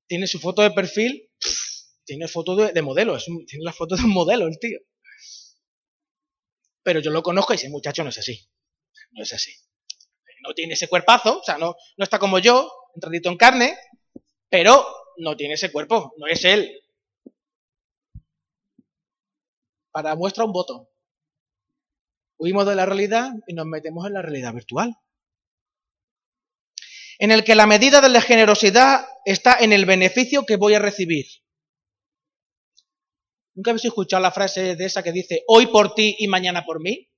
tiene 0.07 0.27
su 0.27 0.39
foto 0.39 0.61
de 0.61 0.71
perfil, 0.71 1.29
tiene 2.05 2.27
foto 2.27 2.55
de, 2.55 2.81
modelo, 2.81 3.17
tiene 3.17 3.63
la 3.63 3.73
foto 3.73 3.95
de 3.95 4.03
un 4.03 4.11
modelo 4.11 4.47
el 4.47 4.57
tío. 4.57 4.79
Pero 6.81 7.01
yo 7.01 7.11
lo 7.11 7.21
conozco 7.21 7.53
y 7.53 7.57
ese 7.57 7.69
muchacho 7.69 8.03
no 8.03 8.09
es 8.09 8.17
así, 8.17 8.49
no 9.11 9.21
es 9.21 9.33
así 9.33 9.53
no 10.41 10.53
tiene 10.53 10.73
ese 10.73 10.87
cuerpazo, 10.87 11.39
o 11.39 11.43
sea, 11.43 11.57
no, 11.57 11.75
no 11.97 12.03
está 12.03 12.19
como 12.19 12.39
yo, 12.39 12.71
entradito 12.95 13.29
en 13.29 13.37
carne, 13.37 13.77
pero 14.49 14.85
no 15.17 15.35
tiene 15.35 15.55
ese 15.55 15.71
cuerpo, 15.71 16.13
no 16.17 16.27
es 16.27 16.43
él. 16.45 16.81
Para 20.01 20.15
muestra 20.15 20.45
un 20.45 20.53
voto. 20.53 20.89
Huimos 22.38 22.65
de 22.65 22.73
la 22.73 22.85
realidad 22.85 23.33
y 23.47 23.53
nos 23.53 23.65
metemos 23.65 24.07
en 24.07 24.13
la 24.13 24.21
realidad 24.21 24.53
virtual. 24.53 24.95
En 27.17 27.31
el 27.31 27.43
que 27.43 27.53
la 27.53 27.67
medida 27.67 27.99
de 27.99 28.07
la 28.07 28.21
generosidad 28.21 29.05
está 29.25 29.59
en 29.59 29.73
el 29.73 29.85
beneficio 29.85 30.45
que 30.45 30.55
voy 30.55 30.73
a 30.73 30.79
recibir. 30.79 31.25
¿Nunca 33.55 33.71
habéis 33.71 33.83
escuchado 33.83 34.23
la 34.23 34.31
frase 34.31 34.77
de 34.77 34.85
esa 34.85 35.03
que 35.03 35.12
dice, 35.12 35.43
hoy 35.49 35.67
por 35.67 35.93
ti 35.93 36.15
y 36.17 36.29
mañana 36.29 36.63
por 36.63 36.79
mí? 36.79 37.09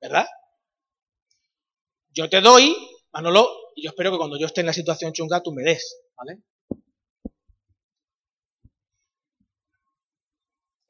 ¿Verdad? 0.00 0.28
Yo 2.10 2.30
te 2.30 2.40
doy, 2.40 2.76
Manolo, 3.12 3.72
y 3.74 3.82
yo 3.82 3.90
espero 3.90 4.12
que 4.12 4.18
cuando 4.18 4.38
yo 4.38 4.46
esté 4.46 4.60
en 4.60 4.68
la 4.68 4.72
situación 4.72 5.12
chunga 5.12 5.42
tú 5.42 5.50
me 5.50 5.64
des, 5.64 6.00
¿vale? 6.16 6.44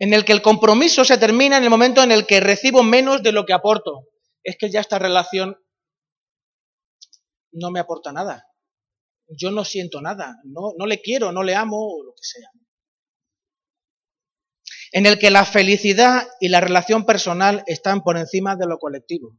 En 0.01 0.15
el 0.15 0.25
que 0.25 0.33
el 0.33 0.41
compromiso 0.41 1.05
se 1.05 1.19
termina 1.19 1.59
en 1.59 1.65
el 1.65 1.71
momento 1.71 2.03
en 2.03 2.11
el 2.11 2.27
que 2.27 2.41
recibo 2.41 2.83
menos 2.83 3.23
de 3.23 3.33
lo 3.33 3.45
que 3.45 3.53
aporto. 3.53 4.09
Es 4.43 4.57
que 4.59 4.71
ya 4.71 4.81
esta 4.81 4.99
relación 4.99 5.57
no 7.53 7.71
me 7.71 7.81
aporta 7.81 8.11
nada. 8.11 8.47
Yo 9.29 9.51
no 9.51 9.63
siento 9.63 10.01
nada. 10.01 10.41
No, 10.45 10.87
le 10.87 11.03
quiero, 11.03 11.33
no 11.33 11.43
le 11.43 11.55
amo 11.55 11.77
o 11.77 12.03
lo 12.03 12.13
que 12.13 12.23
sea. 12.23 12.49
En 14.93 15.05
el 15.05 15.19
que 15.19 15.31
la 15.31 15.45
felicidad 15.45 16.27
y 16.41 16.49
la 16.49 16.63
relación 16.63 17.05
personal 17.05 17.63
están 17.67 18.03
por 18.03 18.17
encima 18.17 18.57
de 18.57 18.67
lo 18.67 18.79
colectivo. 18.79 19.39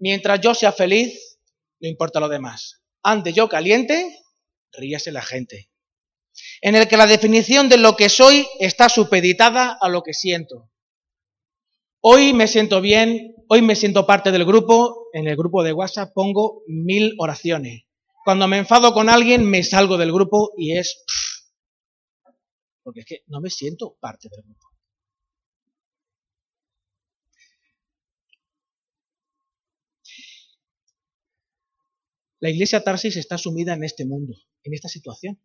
Mientras 0.00 0.40
yo 0.40 0.54
sea 0.54 0.72
feliz, 0.72 1.38
no 1.78 1.88
importa 1.88 2.20
lo 2.20 2.28
demás. 2.30 2.82
Ande 3.02 3.34
yo 3.34 3.50
caliente, 3.50 4.18
ríase 4.72 5.12
la 5.12 5.22
gente. 5.22 5.70
En 6.60 6.76
el 6.76 6.88
que 6.88 6.96
la 6.96 7.06
definición 7.06 7.68
de 7.68 7.78
lo 7.78 7.96
que 7.96 8.08
soy 8.08 8.46
está 8.58 8.88
supeditada 8.88 9.78
a 9.80 9.88
lo 9.88 10.02
que 10.02 10.14
siento. 10.14 10.70
Hoy 12.00 12.32
me 12.32 12.46
siento 12.46 12.80
bien, 12.80 13.34
hoy 13.48 13.62
me 13.62 13.74
siento 13.74 14.06
parte 14.06 14.30
del 14.30 14.44
grupo, 14.44 15.08
en 15.12 15.26
el 15.26 15.36
grupo 15.36 15.62
de 15.62 15.72
WhatsApp 15.72 16.12
pongo 16.14 16.62
mil 16.66 17.14
oraciones. 17.18 17.84
Cuando 18.24 18.48
me 18.48 18.58
enfado 18.58 18.92
con 18.92 19.08
alguien 19.08 19.48
me 19.48 19.62
salgo 19.62 19.96
del 19.96 20.12
grupo 20.12 20.52
y 20.56 20.76
es... 20.76 21.04
porque 22.82 23.00
es 23.00 23.06
que 23.06 23.22
no 23.26 23.40
me 23.40 23.50
siento 23.50 23.96
parte 24.00 24.28
del 24.28 24.42
grupo. 24.42 24.66
La 32.38 32.50
iglesia 32.50 32.84
Tarsis 32.84 33.16
está 33.16 33.38
sumida 33.38 33.72
en 33.72 33.82
este 33.82 34.04
mundo, 34.04 34.34
en 34.62 34.74
esta 34.74 34.88
situación, 34.88 35.40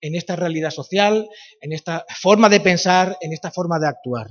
en 0.00 0.14
esta 0.14 0.36
realidad 0.36 0.70
social, 0.70 1.28
en 1.60 1.72
esta 1.72 2.04
forma 2.20 2.48
de 2.48 2.60
pensar, 2.60 3.16
en 3.20 3.32
esta 3.32 3.50
forma 3.50 3.78
de 3.78 3.88
actuar. 3.88 4.30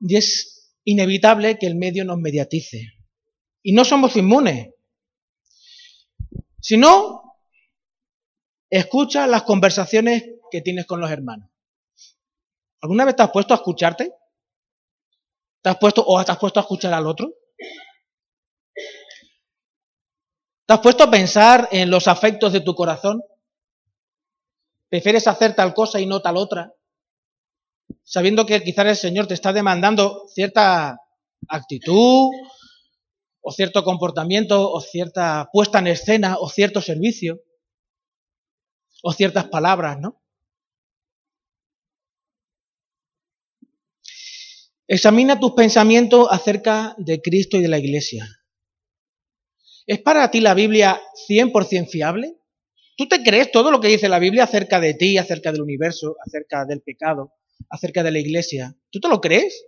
Y 0.00 0.16
es 0.16 0.72
inevitable 0.84 1.58
que 1.58 1.66
el 1.66 1.76
medio 1.76 2.04
nos 2.04 2.18
mediatice. 2.18 2.94
Y 3.62 3.72
no 3.72 3.84
somos 3.84 4.16
inmunes. 4.16 4.70
Si 6.60 6.76
no, 6.76 7.36
escucha 8.70 9.26
las 9.26 9.42
conversaciones 9.42 10.24
que 10.50 10.60
tienes 10.60 10.86
con 10.86 11.00
los 11.00 11.10
hermanos. 11.10 11.50
¿Alguna 12.80 13.04
vez 13.04 13.16
te 13.16 13.22
has 13.22 13.30
puesto 13.30 13.54
a 13.54 13.58
escucharte? 13.58 14.12
¿Te 15.62 15.70
has 15.70 15.78
puesto 15.78 16.04
o 16.06 16.24
te 16.24 16.32
has 16.32 16.38
puesto 16.38 16.60
a 16.60 16.62
escuchar 16.62 16.94
al 16.94 17.06
otro? 17.06 17.32
¿Te 20.68 20.74
has 20.74 20.80
puesto 20.80 21.04
a 21.04 21.10
pensar 21.10 21.66
en 21.72 21.90
los 21.90 22.08
afectos 22.08 22.52
de 22.52 22.60
tu 22.60 22.74
corazón? 22.74 23.22
¿Prefieres 24.90 25.26
hacer 25.26 25.56
tal 25.56 25.72
cosa 25.72 25.98
y 25.98 26.04
no 26.04 26.20
tal 26.20 26.36
otra? 26.36 26.74
Sabiendo 28.04 28.44
que 28.44 28.62
quizás 28.62 28.84
el 28.84 28.96
Señor 28.96 29.26
te 29.26 29.32
está 29.32 29.54
demandando 29.54 30.28
cierta 30.28 30.98
actitud, 31.48 32.28
o 33.40 33.50
cierto 33.50 33.82
comportamiento, 33.82 34.70
o 34.70 34.78
cierta 34.82 35.48
puesta 35.50 35.78
en 35.78 35.86
escena, 35.86 36.36
o 36.38 36.50
cierto 36.50 36.82
servicio, 36.82 37.40
o 39.02 39.14
ciertas 39.14 39.48
palabras, 39.48 39.98
¿no? 39.98 40.22
Examina 44.86 45.40
tus 45.40 45.52
pensamientos 45.52 46.28
acerca 46.30 46.94
de 46.98 47.22
Cristo 47.22 47.56
y 47.56 47.62
de 47.62 47.68
la 47.68 47.78
Iglesia. 47.78 48.37
¿Es 49.88 50.02
para 50.02 50.30
ti 50.30 50.42
la 50.42 50.52
Biblia 50.52 51.00
100% 51.26 51.88
fiable? 51.88 52.36
¿Tú 52.94 53.08
te 53.08 53.22
crees 53.22 53.50
todo 53.50 53.70
lo 53.70 53.80
que 53.80 53.88
dice 53.88 54.06
la 54.10 54.18
Biblia 54.18 54.44
acerca 54.44 54.80
de 54.80 54.92
ti, 54.92 55.16
acerca 55.16 55.50
del 55.50 55.62
universo, 55.62 56.14
acerca 56.26 56.66
del 56.66 56.82
pecado, 56.82 57.32
acerca 57.70 58.02
de 58.02 58.10
la 58.10 58.18
iglesia? 58.18 58.76
¿Tú 58.90 59.00
te 59.00 59.08
lo 59.08 59.18
crees? 59.22 59.64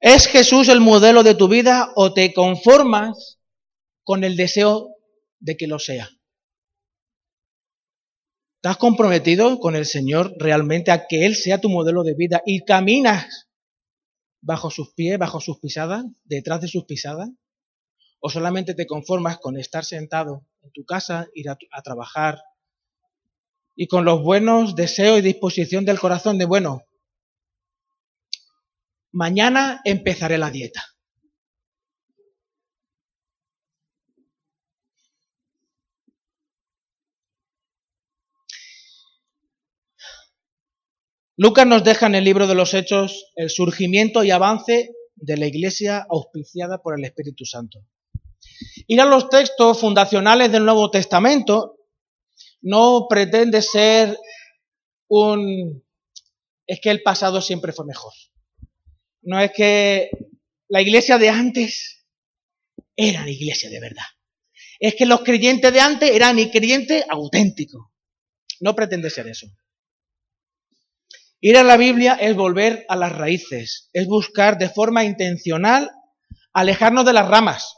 ¿Es 0.00 0.26
Jesús 0.26 0.68
el 0.68 0.80
modelo 0.80 1.22
de 1.22 1.36
tu 1.36 1.46
vida 1.46 1.92
o 1.94 2.12
te 2.12 2.34
conformas 2.34 3.38
con 4.02 4.24
el 4.24 4.36
deseo 4.36 4.96
de 5.38 5.56
que 5.56 5.68
lo 5.68 5.78
sea? 5.78 6.10
¿Estás 8.56 8.76
comprometido 8.76 9.60
con 9.60 9.76
el 9.76 9.86
Señor 9.86 10.34
realmente 10.36 10.90
a 10.90 11.06
que 11.06 11.26
Él 11.26 11.36
sea 11.36 11.60
tu 11.60 11.68
modelo 11.68 12.02
de 12.02 12.14
vida 12.14 12.42
y 12.44 12.64
caminas 12.64 13.48
bajo 14.40 14.68
sus 14.68 14.92
pies, 14.94 15.16
bajo 15.16 15.40
sus 15.40 15.60
pisadas, 15.60 16.04
detrás 16.24 16.60
de 16.60 16.66
sus 16.66 16.84
pisadas? 16.84 17.28
¿O 18.20 18.30
solamente 18.30 18.74
te 18.74 18.86
conformas 18.86 19.38
con 19.38 19.56
estar 19.56 19.84
sentado 19.84 20.44
en 20.62 20.72
tu 20.72 20.84
casa, 20.84 21.28
ir 21.34 21.48
a, 21.50 21.82
trabajar 21.82 22.38
y 23.76 23.86
con 23.86 24.04
los 24.04 24.22
buenos 24.22 24.74
deseos 24.74 25.18
y 25.18 25.22
disposición 25.22 25.84
del 25.84 26.00
corazón 26.00 26.36
de, 26.38 26.44
bueno, 26.44 26.82
mañana 29.12 29.80
empezaré 29.84 30.36
la 30.36 30.50
dieta? 30.50 30.82
Lucas 41.36 41.68
nos 41.68 41.84
deja 41.84 42.06
en 42.08 42.16
el 42.16 42.24
libro 42.24 42.48
de 42.48 42.56
los 42.56 42.74
Hechos 42.74 43.30
el 43.36 43.48
surgimiento 43.48 44.24
y 44.24 44.32
avance 44.32 44.90
de 45.14 45.36
la 45.36 45.46
iglesia 45.46 46.04
auspiciada 46.10 46.82
por 46.82 46.98
el 46.98 47.04
Espíritu 47.04 47.44
Santo. 47.44 47.86
Ir 48.86 49.00
a 49.00 49.04
los 49.04 49.28
textos 49.28 49.80
fundacionales 49.80 50.50
del 50.50 50.64
Nuevo 50.64 50.90
Testamento 50.90 51.76
no 52.62 53.06
pretende 53.08 53.62
ser 53.62 54.18
un... 55.08 55.84
es 56.66 56.80
que 56.80 56.90
el 56.90 57.02
pasado 57.02 57.40
siempre 57.40 57.72
fue 57.72 57.86
mejor. 57.86 58.12
No 59.22 59.40
es 59.40 59.52
que 59.52 60.10
la 60.68 60.80
iglesia 60.80 61.18
de 61.18 61.28
antes 61.28 62.04
era 62.96 63.24
la 63.24 63.30
iglesia 63.30 63.70
de 63.70 63.80
verdad. 63.80 64.06
Es 64.80 64.94
que 64.94 65.06
los 65.06 65.20
creyentes 65.20 65.72
de 65.72 65.80
antes 65.80 66.10
eran 66.10 66.38
y 66.38 66.50
creyentes 66.50 67.04
auténticos. 67.08 67.86
No 68.60 68.74
pretende 68.74 69.10
ser 69.10 69.28
eso. 69.28 69.46
Ir 71.40 71.56
a 71.56 71.62
la 71.62 71.76
Biblia 71.76 72.14
es 72.14 72.34
volver 72.34 72.84
a 72.88 72.96
las 72.96 73.12
raíces, 73.12 73.90
es 73.92 74.06
buscar 74.08 74.58
de 74.58 74.68
forma 74.68 75.04
intencional 75.04 75.90
alejarnos 76.52 77.04
de 77.04 77.12
las 77.12 77.28
ramas, 77.28 77.77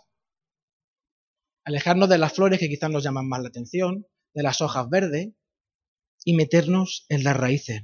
alejarnos 1.65 2.09
de 2.09 2.19
las 2.19 2.33
flores 2.33 2.59
que 2.59 2.69
quizás 2.69 2.91
nos 2.91 3.05
llaman 3.05 3.29
más 3.29 3.43
la 3.43 3.49
atención, 3.49 4.07
de 4.35 4.43
las 4.43 4.61
hojas 4.61 4.89
verdes, 4.89 5.29
y 6.25 6.35
meternos 6.35 7.07
en 7.09 7.25
las 7.25 7.37
raíces. 7.37 7.83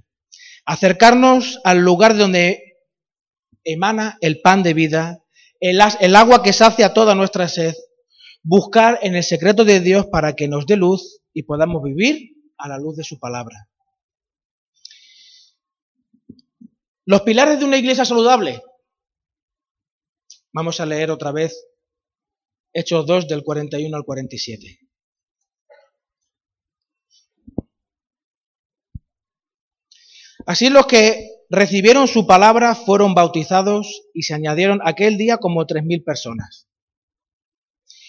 Acercarnos 0.65 1.61
al 1.65 1.79
lugar 1.79 2.17
donde 2.17 2.77
emana 3.65 4.19
el 4.21 4.41
pan 4.41 4.63
de 4.63 4.75
vida, 4.75 5.25
el, 5.61 5.81
el 6.01 6.17
agua 6.17 6.43
que 6.43 6.53
sacia 6.53 6.93
toda 6.93 7.15
nuestra 7.15 7.49
sed, 7.49 7.75
buscar 8.43 8.99
en 9.03 9.17
el 9.17 9.25
secreto 9.25 9.65
de 9.65 9.81
Dios 9.81 10.07
para 10.07 10.35
que 10.35 10.49
nos 10.49 10.67
dé 10.67 10.77
luz 10.77 11.21
y 11.33 11.45
podamos 11.45 11.83
vivir 11.83 12.37
a 12.59 12.69
la 12.69 12.79
luz 12.79 12.97
de 12.97 13.05
su 13.05 13.19
palabra. 13.19 13.69
Los 17.05 17.23
pilares 17.23 17.59
de 17.59 17.65
una 17.65 17.77
iglesia 17.77 18.05
saludable. 18.05 18.63
Vamos 20.53 20.81
a 20.81 20.87
leer 20.87 21.11
otra 21.11 21.33
vez 21.33 21.67
Hechos 22.79 23.07
2 23.07 23.27
del 23.27 23.43
41 23.43 23.97
al 23.97 24.05
47. 24.05 24.81
Así 30.45 30.69
los 30.69 30.87
que 30.87 31.27
recibieron 31.49 32.07
su 32.07 32.27
palabra 32.27 32.75
fueron 32.75 33.15
bautizados 33.15 34.03
y 34.13 34.25
se 34.25 34.35
añadieron 34.35 34.81
aquel 34.85 35.17
día 35.17 35.39
como 35.39 35.65
tres 35.65 35.85
mil 35.85 36.05
personas. 36.05 36.69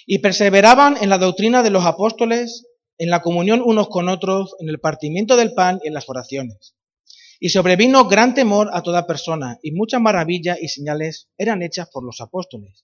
Y 0.05 0.19
perseveraban 0.19 0.97
en 0.99 1.09
la 1.09 1.17
doctrina 1.17 1.63
de 1.63 1.69
los 1.69 1.85
apóstoles, 1.85 2.67
en 2.97 3.09
la 3.09 3.21
comunión 3.21 3.61
unos 3.63 3.87
con 3.87 4.09
otros, 4.09 4.53
en 4.59 4.67
el 4.67 4.81
partimiento 4.81 5.37
del 5.37 5.53
pan 5.53 5.79
y 5.81 5.87
en 5.87 5.93
las 5.93 6.09
oraciones. 6.09 6.75
Y 7.39 7.49
sobrevino 7.49 8.09
gran 8.09 8.33
temor 8.33 8.69
a 8.73 8.83
toda 8.83 9.07
persona, 9.07 9.59
y 9.61 9.71
muchas 9.71 10.01
maravillas 10.01 10.57
y 10.61 10.67
señales 10.67 11.29
eran 11.37 11.63
hechas 11.63 11.89
por 11.89 12.03
los 12.03 12.19
apóstoles. 12.19 12.83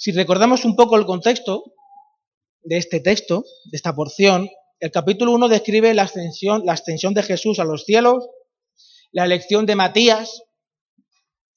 Si 0.00 0.12
recordamos 0.12 0.64
un 0.64 0.76
poco 0.76 0.96
el 0.96 1.04
contexto 1.04 1.62
de 2.62 2.78
este 2.78 3.00
texto, 3.00 3.44
de 3.66 3.76
esta 3.76 3.94
porción, 3.94 4.48
el 4.78 4.90
capítulo 4.90 5.32
1 5.32 5.48
describe 5.48 5.92
la 5.92 6.04
ascensión, 6.04 7.12
de 7.12 7.22
Jesús 7.22 7.58
a 7.58 7.64
los 7.64 7.84
cielos, 7.84 8.26
la 9.12 9.26
elección 9.26 9.66
de 9.66 9.76
Matías 9.76 10.40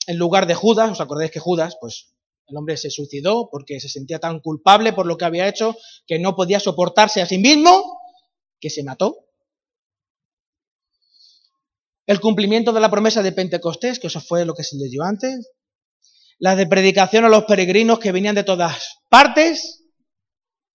en 0.07 0.17
lugar 0.17 0.45
de 0.45 0.55
Judas. 0.55 0.91
¿Os 0.91 0.99
acordáis 0.99 1.31
que 1.31 1.39
Judas, 1.39 1.77
pues 1.79 2.17
el 2.47 2.57
hombre 2.57 2.75
se 2.75 2.89
suicidó 2.89 3.47
porque 3.49 3.79
se 3.79 3.87
sentía 3.87 4.19
tan 4.19 4.41
culpable 4.41 4.91
por 4.91 5.05
lo 5.05 5.17
que 5.17 5.23
había 5.23 5.47
hecho 5.47 5.77
que 6.05 6.19
no 6.19 6.35
podía 6.35 6.59
soportarse 6.59 7.21
a 7.21 7.25
sí 7.25 7.37
mismo, 7.37 7.97
que 8.59 8.69
se 8.69 8.83
mató? 8.83 9.19
el 12.05 12.19
cumplimiento 12.19 12.73
de 12.73 12.81
la 12.81 12.91
promesa 12.91 13.23
de 13.23 13.31
Pentecostés, 13.31 13.97
que 13.97 14.07
eso 14.07 14.19
fue 14.19 14.43
lo 14.43 14.53
que 14.53 14.65
se 14.65 14.75
leyó 14.75 15.03
antes, 15.03 15.49
la 16.43 16.57
de 16.57 16.67
predicación 16.67 17.23
a 17.23 17.29
los 17.29 17.45
peregrinos 17.45 17.99
que 17.99 18.11
venían 18.11 18.35
de 18.35 18.43
todas 18.43 18.97
partes, 19.07 19.85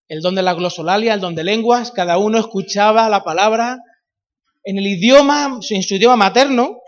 el 0.07 0.19
don 0.19 0.33
de 0.33 0.41
la 0.41 0.55
glosolalia, 0.55 1.13
el 1.13 1.19
don 1.19 1.35
de 1.35 1.43
lenguas, 1.43 1.91
cada 1.91 2.17
uno 2.17 2.39
escuchaba 2.39 3.07
la 3.07 3.23
palabra 3.23 3.77
en 4.63 4.79
el 4.79 4.87
idioma, 4.87 5.59
en 5.69 5.83
su 5.83 5.93
idioma 5.93 6.15
materno, 6.15 6.79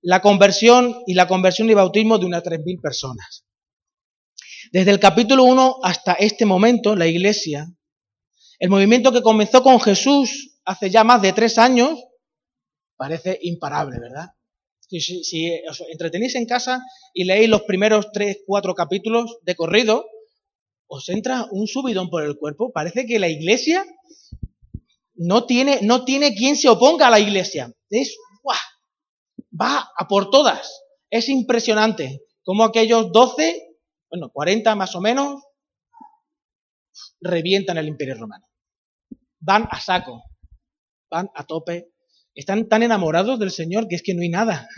la 0.00 0.22
conversión 0.22 1.02
y 1.06 1.12
la 1.12 1.28
conversión 1.28 1.68
y 1.68 1.74
bautismo 1.74 2.16
de 2.16 2.24
unas 2.24 2.42
3.000 2.44 2.80
personas. 2.80 3.44
Desde 4.72 4.92
el 4.92 4.98
capítulo 4.98 5.44
1 5.44 5.80
hasta 5.82 6.14
este 6.14 6.46
momento, 6.46 6.96
la 6.96 7.06
iglesia, 7.06 7.66
el 8.58 8.70
movimiento 8.70 9.12
que 9.12 9.20
comenzó 9.20 9.62
con 9.62 9.82
Jesús 9.82 10.62
hace 10.64 10.88
ya 10.88 11.04
más 11.04 11.20
de 11.20 11.34
tres 11.34 11.58
años, 11.58 11.90
parece 12.96 13.38
imparable, 13.42 14.00
¿verdad? 14.00 14.30
Si, 14.88 15.50
os 15.68 15.80
entretenéis 15.90 16.34
en 16.36 16.46
casa 16.46 16.80
y 17.12 17.24
leéis 17.24 17.48
los 17.48 17.62
primeros 17.62 18.12
tres, 18.12 18.38
cuatro 18.46 18.74
capítulos 18.74 19.38
de 19.42 19.56
corrido, 19.56 20.06
os 20.86 21.08
entra 21.08 21.46
un 21.50 21.66
subidón 21.66 22.08
por 22.08 22.22
el 22.22 22.36
cuerpo. 22.36 22.72
Parece 22.72 23.06
que 23.06 23.18
la 23.18 23.28
iglesia 23.28 23.84
no 25.14 25.46
tiene, 25.46 25.80
no 25.82 26.04
tiene 26.04 26.34
quien 26.34 26.56
se 26.56 26.68
oponga 26.68 27.08
a 27.08 27.10
la 27.10 27.20
iglesia. 27.20 27.72
Es, 27.90 28.16
va 29.60 29.90
a 29.96 30.08
por 30.08 30.30
todas. 30.30 30.82
Es 31.10 31.28
impresionante 31.28 32.22
cómo 32.44 32.64
aquellos 32.64 33.10
doce, 33.12 33.76
bueno, 34.10 34.30
cuarenta 34.30 34.74
más 34.74 34.94
o 34.94 35.00
menos, 35.00 35.42
revientan 37.20 37.78
el 37.78 37.88
imperio 37.88 38.14
romano. 38.14 38.46
Van 39.40 39.66
a 39.70 39.80
saco, 39.80 40.22
van 41.10 41.30
a 41.34 41.44
tope 41.44 41.92
están 42.36 42.68
tan 42.68 42.82
enamorados 42.82 43.38
del 43.40 43.50
Señor 43.50 43.88
que 43.88 43.96
es 43.96 44.02
que 44.02 44.14
no 44.14 44.22
hay 44.22 44.28
nada 44.28 44.68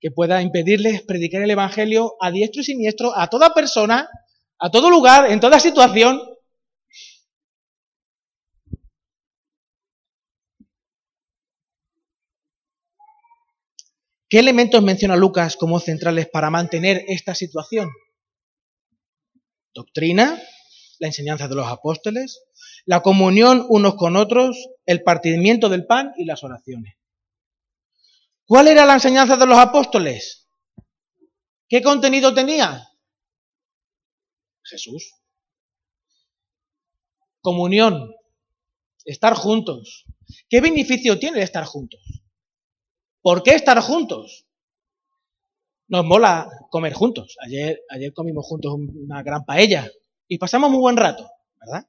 que 0.00 0.10
pueda 0.10 0.40
impedirles 0.40 1.02
predicar 1.02 1.42
el 1.42 1.50
Evangelio 1.50 2.14
a 2.20 2.30
diestro 2.30 2.62
y 2.62 2.64
siniestro, 2.64 3.16
a 3.16 3.28
toda 3.28 3.52
persona, 3.52 4.08
a 4.58 4.70
todo 4.70 4.88
lugar, 4.88 5.30
en 5.30 5.40
toda 5.40 5.60
situación. 5.60 6.22
¿Qué 14.28 14.38
elementos 14.38 14.82
menciona 14.82 15.16
Lucas 15.16 15.56
como 15.56 15.80
centrales 15.80 16.28
para 16.28 16.50
mantener 16.50 17.04
esta 17.08 17.34
situación? 17.34 17.90
Doctrina, 19.74 20.40
la 20.98 21.08
enseñanza 21.08 21.48
de 21.48 21.56
los 21.56 21.66
apóstoles, 21.66 22.40
la 22.86 23.02
comunión 23.02 23.64
unos 23.68 23.94
con 23.94 24.16
otros, 24.16 24.68
el 24.86 25.02
partimiento 25.02 25.68
del 25.68 25.86
pan 25.86 26.12
y 26.16 26.24
las 26.24 26.42
oraciones. 26.44 26.94
¿Cuál 28.46 28.68
era 28.68 28.84
la 28.84 28.94
enseñanza 28.94 29.36
de 29.36 29.46
los 29.46 29.58
apóstoles? 29.58 30.48
¿Qué 31.68 31.82
contenido 31.82 32.34
tenía? 32.34 32.88
Jesús. 34.64 35.14
Comunión, 37.40 38.14
estar 39.04 39.34
juntos. 39.34 40.04
¿Qué 40.48 40.60
beneficio 40.60 41.18
tiene 41.18 41.42
estar 41.42 41.64
juntos? 41.64 42.00
¿Por 43.22 43.42
qué 43.42 43.54
estar 43.54 43.78
juntos? 43.80 44.46
Nos 45.88 46.04
mola 46.04 46.48
comer 46.70 46.92
juntos. 46.92 47.36
Ayer, 47.40 47.80
ayer 47.88 48.12
comimos 48.12 48.46
juntos 48.46 48.74
una 48.74 49.22
gran 49.22 49.44
paella 49.44 49.88
y 50.26 50.38
pasamos 50.38 50.70
muy 50.70 50.80
buen 50.80 50.96
rato, 50.96 51.30
¿verdad? 51.60 51.88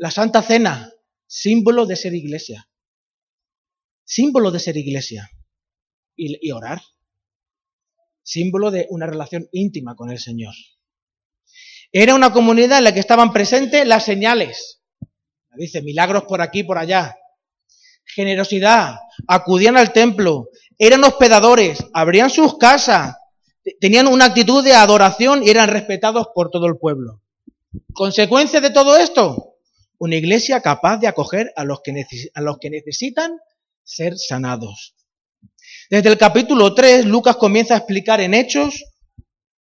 La 0.00 0.10
Santa 0.10 0.40
Cena, 0.40 0.90
símbolo 1.26 1.84
de 1.84 1.94
ser 1.94 2.14
iglesia. 2.14 2.66
Símbolo 4.02 4.50
de 4.50 4.58
ser 4.58 4.78
iglesia. 4.78 5.30
Y, 6.16 6.50
orar. 6.52 6.80
Símbolo 8.22 8.70
de 8.70 8.86
una 8.88 9.04
relación 9.04 9.46
íntima 9.52 9.94
con 9.96 10.10
el 10.10 10.18
Señor. 10.18 10.54
Era 11.92 12.14
una 12.14 12.32
comunidad 12.32 12.78
en 12.78 12.84
la 12.84 12.94
que 12.94 13.00
estaban 13.00 13.30
presentes 13.30 13.86
las 13.86 14.06
señales. 14.06 14.80
Dice, 15.58 15.82
milagros 15.82 16.24
por 16.24 16.40
aquí, 16.40 16.64
por 16.64 16.78
allá. 16.78 17.14
Generosidad. 18.06 19.00
Acudían 19.28 19.76
al 19.76 19.92
templo. 19.92 20.48
Eran 20.78 21.04
hospedadores. 21.04 21.84
Abrían 21.92 22.30
sus 22.30 22.56
casas. 22.56 23.16
Tenían 23.78 24.06
una 24.06 24.24
actitud 24.24 24.64
de 24.64 24.72
adoración 24.72 25.42
y 25.42 25.50
eran 25.50 25.68
respetados 25.68 26.28
por 26.34 26.48
todo 26.48 26.68
el 26.68 26.78
pueblo. 26.78 27.20
¿Consecuencia 27.92 28.62
de 28.62 28.70
todo 28.70 28.96
esto? 28.96 29.49
Una 30.00 30.16
iglesia 30.16 30.62
capaz 30.62 30.96
de 30.96 31.08
acoger 31.08 31.52
a 31.56 31.62
los 31.62 31.80
que, 31.82 32.70
necesitan 32.70 33.38
ser 33.84 34.16
sanados. 34.16 34.96
Desde 35.90 36.08
el 36.08 36.16
capítulo 36.16 36.74
3, 36.74 37.04
Lucas 37.04 37.36
comienza 37.36 37.74
a 37.74 37.78
explicar 37.78 38.18
en 38.22 38.32
hechos, 38.32 38.82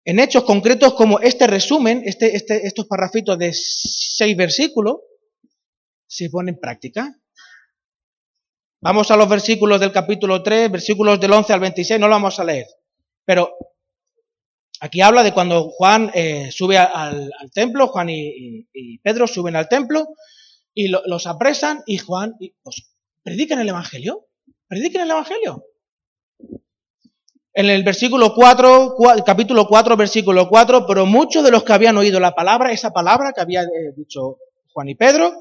en 0.04 0.18
hechos 0.20 0.44
concretos 0.44 0.92
como 0.92 1.20
este 1.20 1.46
resumen, 1.46 2.02
este, 2.04 2.36
este, 2.36 2.66
estos 2.66 2.86
parrafitos 2.86 3.38
de 3.38 3.52
seis 3.54 4.36
versículos, 4.36 4.96
se 6.06 6.28
pone 6.28 6.50
en 6.50 6.60
práctica. 6.60 7.18
Vamos 8.82 9.10
a 9.10 9.16
los 9.16 9.30
versículos 9.30 9.80
del 9.80 9.90
capítulo 9.90 10.42
3, 10.42 10.70
versículos 10.70 11.18
del 11.18 11.32
11 11.32 11.52
al 11.54 11.60
26, 11.60 11.98
no 11.98 12.08
lo 12.08 12.14
vamos 12.14 12.38
a 12.38 12.44
leer. 12.44 12.66
Pero 13.24 13.56
aquí 14.80 15.00
habla 15.00 15.22
de 15.22 15.32
cuando 15.32 15.70
Juan 15.70 16.10
eh, 16.14 16.50
sube 16.50 16.78
al, 16.78 17.30
templo, 17.52 17.88
Juan 17.88 18.08
y, 18.10 18.98
Pedro 19.02 19.26
suben 19.26 19.56
al 19.56 19.68
templo 19.68 20.08
y 20.74 20.88
los 20.88 21.26
apresan 21.26 21.82
y 21.86 21.98
Juan, 21.98 22.34
y, 22.38 22.52
pues, 22.62 22.82
predican 23.22 23.60
el 23.60 23.68
Evangelio, 23.68 24.26
prediquen 24.68 25.02
el 25.02 25.10
Evangelio. 25.10 25.64
En 27.54 27.70
el 27.70 27.82
versículo 27.84 28.34
4, 28.34 28.96
capítulo 29.24 29.66
4, 29.66 29.96
versículo 29.96 30.48
4, 30.48 30.86
pero 30.86 31.06
muchos 31.06 31.42
de 31.42 31.50
los 31.50 31.64
que 31.64 31.72
habían 31.72 31.96
oído 31.96 32.20
la 32.20 32.34
palabra, 32.34 32.70
esa 32.70 32.92
palabra 32.92 33.32
que 33.34 33.40
había 33.40 33.62
eh, 33.62 33.94
dicho 33.96 34.38
Juan 34.74 34.90
y 34.90 34.94
Pedro, 34.94 35.32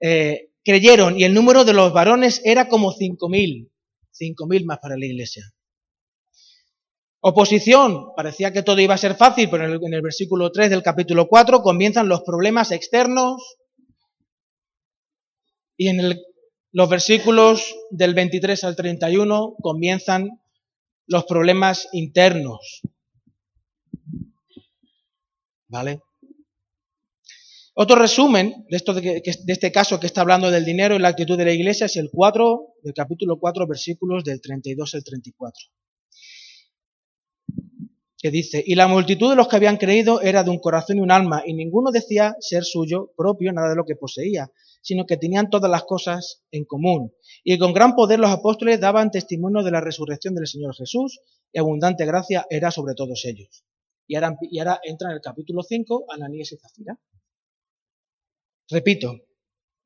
eh, 0.00 0.48
creyeron 0.64 1.18
y 1.18 1.22
el 1.22 1.32
número 1.32 1.64
de 1.64 1.72
los 1.72 1.92
varones 1.92 2.42
era 2.44 2.68
como 2.68 2.90
cinco 2.90 3.28
mil, 3.28 3.70
cinco 4.10 4.46
mil 4.46 4.64
más 4.66 4.78
para 4.78 4.96
la 4.96 5.06
iglesia. 5.06 5.44
Oposición, 7.24 8.16
parecía 8.16 8.52
que 8.52 8.64
todo 8.64 8.80
iba 8.80 8.94
a 8.94 8.98
ser 8.98 9.14
fácil, 9.14 9.48
pero 9.48 9.64
en 9.64 9.94
el, 9.94 10.02
versículo 10.02 10.50
3 10.50 10.70
del 10.70 10.82
capítulo 10.82 11.28
4 11.28 11.62
comienzan 11.62 12.08
los 12.08 12.22
problemas 12.22 12.72
externos 12.72 13.58
y 15.76 15.86
en 15.86 16.20
los 16.72 16.88
versículos 16.88 17.76
del 17.92 18.14
23 18.14 18.64
al 18.64 18.74
31 18.74 19.54
comienzan 19.62 20.40
los 21.06 21.24
problemas 21.24 21.88
internos. 21.92 22.80
¿Vale? 25.68 26.00
Otro 27.74 27.94
resumen 27.94 28.66
de, 28.68 28.76
esto 28.76 28.94
de, 28.94 29.22
este 29.24 29.70
caso 29.70 30.00
que 30.00 30.06
está 30.06 30.22
hablando 30.22 30.50
del 30.50 30.64
dinero 30.64 30.96
y 30.96 30.98
la 30.98 31.08
actitud 31.08 31.38
de 31.38 31.44
la 31.44 31.52
iglesia 31.52 31.86
es 31.86 31.94
el 31.94 32.10
4, 32.12 32.74
del 32.82 32.94
capítulo 32.94 33.38
4, 33.38 33.68
versículos 33.68 34.24
del 34.24 34.40
32 34.40 34.94
al 34.96 35.04
34. 35.04 35.72
Que 38.22 38.30
dice, 38.30 38.62
y 38.64 38.76
la 38.76 38.86
multitud 38.86 39.30
de 39.30 39.36
los 39.36 39.48
que 39.48 39.56
habían 39.56 39.78
creído 39.78 40.20
era 40.20 40.44
de 40.44 40.50
un 40.50 40.60
corazón 40.60 40.98
y 40.98 41.00
un 41.00 41.10
alma, 41.10 41.42
y 41.44 41.54
ninguno 41.54 41.90
decía 41.90 42.36
ser 42.38 42.64
suyo 42.64 43.10
propio 43.16 43.52
nada 43.52 43.70
de 43.70 43.74
lo 43.74 43.84
que 43.84 43.96
poseía, 43.96 44.52
sino 44.80 45.06
que 45.06 45.16
tenían 45.16 45.50
todas 45.50 45.68
las 45.68 45.82
cosas 45.82 46.44
en 46.52 46.64
común. 46.64 47.12
Y 47.42 47.58
con 47.58 47.72
gran 47.72 47.96
poder 47.96 48.20
los 48.20 48.30
apóstoles 48.30 48.78
daban 48.78 49.10
testimonio 49.10 49.64
de 49.64 49.72
la 49.72 49.80
resurrección 49.80 50.36
del 50.36 50.46
Señor 50.46 50.72
Jesús, 50.76 51.18
y 51.52 51.58
abundante 51.58 52.06
gracia 52.06 52.46
era 52.48 52.70
sobre 52.70 52.94
todos 52.94 53.24
ellos. 53.24 53.64
Y 54.06 54.14
ahora, 54.14 54.36
y 54.40 54.60
ahora 54.60 54.80
entra 54.84 55.10
en 55.10 55.16
el 55.16 55.20
capítulo 55.20 55.64
5 55.64 56.04
Ananías 56.08 56.52
y 56.52 56.58
Zafira. 56.58 57.00
Repito, 58.70 59.16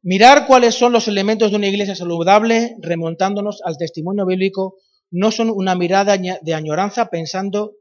mirar 0.03 0.47
cuáles 0.47 0.75
son 0.75 0.93
los 0.93 1.09
elementos 1.09 1.51
de 1.51 1.57
una 1.57 1.69
iglesia 1.69 1.97
saludable 1.97 2.77
remontándonos 2.83 3.63
al 3.65 3.79
testimonio 3.79 4.27
bíblico 4.27 4.77
no 5.11 5.31
son 5.31 5.49
una 5.49 5.75
mirada 5.75 6.19
de 6.19 6.55
añoranza 6.55 7.09
pensando 7.09 7.77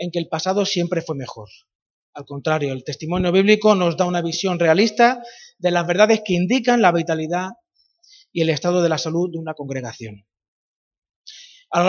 en 0.00 0.10
que 0.10 0.18
el 0.18 0.28
pasado 0.28 0.64
siempre 0.64 1.02
fue 1.02 1.14
mejor. 1.14 1.48
Al 2.14 2.24
contrario, 2.24 2.72
el 2.72 2.82
testimonio 2.82 3.30
bíblico 3.30 3.74
nos 3.74 3.96
da 3.96 4.06
una 4.06 4.22
visión 4.22 4.58
realista 4.58 5.22
de 5.58 5.70
las 5.70 5.86
verdades 5.86 6.22
que 6.24 6.32
indican 6.32 6.80
la 6.80 6.90
vitalidad 6.90 7.50
y 8.32 8.40
el 8.40 8.48
estado 8.48 8.82
de 8.82 8.88
la 8.88 8.98
salud 8.98 9.30
de 9.30 9.38
una 9.38 9.54
congregación. 9.54 10.26
A 11.70 11.80
lo 11.80 11.86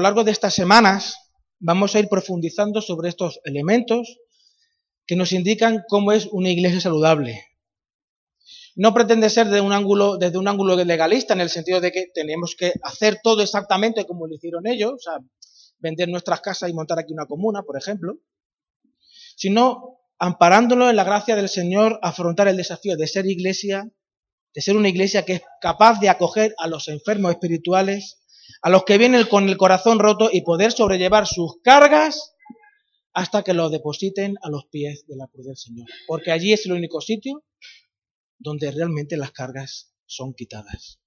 largo 0.00 0.24
de, 0.24 0.32
estas 0.32 0.54
semanas 0.54 1.16
vamos 1.60 1.94
a 1.94 2.00
ir 2.00 2.08
profundizando 2.08 2.80
sobre 2.80 3.10
estos 3.10 3.40
elementos 3.44 4.18
que 5.06 5.14
nos 5.14 5.32
indican 5.32 5.84
cómo 5.88 6.12
es 6.12 6.26
una 6.32 6.48
iglesia 6.48 6.80
saludable. 6.80 7.44
No 8.74 8.94
pretende 8.94 9.28
ser 9.28 9.48
de 9.48 9.60
un 9.60 9.72
ángulo, 9.72 10.16
desde 10.16 10.38
un 10.38 10.48
ángulo 10.48 10.76
legalista, 10.76 11.34
en 11.34 11.42
el 11.42 11.50
sentido 11.50 11.80
de 11.80 11.92
que 11.92 12.06
tenemos 12.14 12.56
que 12.56 12.72
hacer 12.82 13.20
todo 13.22 13.42
exactamente 13.42 14.06
como 14.06 14.26
lo 14.26 14.34
hicieron 14.34 14.66
ellos, 14.66 15.06
vender 15.82 16.08
nuestras 16.08 16.40
casas 16.40 16.70
y 16.70 16.72
montar 16.72 16.98
aquí 16.98 17.12
una 17.12 17.26
comuna, 17.26 17.62
por 17.62 17.76
ejemplo, 17.76 18.20
sino 19.36 19.98
amparándolo 20.18 20.88
en 20.88 20.96
la 20.96 21.04
gracia 21.04 21.34
del 21.34 21.48
Señor, 21.48 21.98
afrontar 22.02 22.48
el 22.48 22.56
desafío 22.56 22.96
de 22.96 23.08
ser 23.08 23.26
iglesia, 23.26 23.90
de 24.54 24.60
ser 24.60 24.76
una 24.76 24.88
iglesia 24.88 25.24
que 25.24 25.34
es 25.34 25.42
capaz 25.60 25.98
de 25.98 26.08
acoger 26.08 26.54
a 26.58 26.68
los 26.68 26.88
enfermos 26.88 27.32
espirituales, 27.32 28.22
a 28.62 28.70
los 28.70 28.84
que 28.84 28.98
vienen 28.98 29.26
con 29.26 29.48
el 29.48 29.56
corazón 29.56 29.98
roto 29.98 30.30
y 30.32 30.42
poder 30.42 30.70
sobrellevar 30.70 31.26
sus 31.26 31.60
cargas 31.62 32.34
hasta 33.12 33.42
que 33.42 33.52
los 33.52 33.72
depositen 33.72 34.36
a 34.42 34.48
los 34.48 34.66
pies 34.66 35.04
de 35.06 35.16
la 35.16 35.26
cruz 35.26 35.46
del 35.46 35.56
Señor. 35.56 35.88
Porque 36.06 36.30
allí 36.30 36.52
es 36.52 36.64
el 36.66 36.72
único 36.72 37.00
sitio 37.00 37.44
donde 38.38 38.70
realmente 38.70 39.16
las 39.16 39.32
cargas 39.32 39.92
son 40.06 40.34
quitadas. 40.34 41.00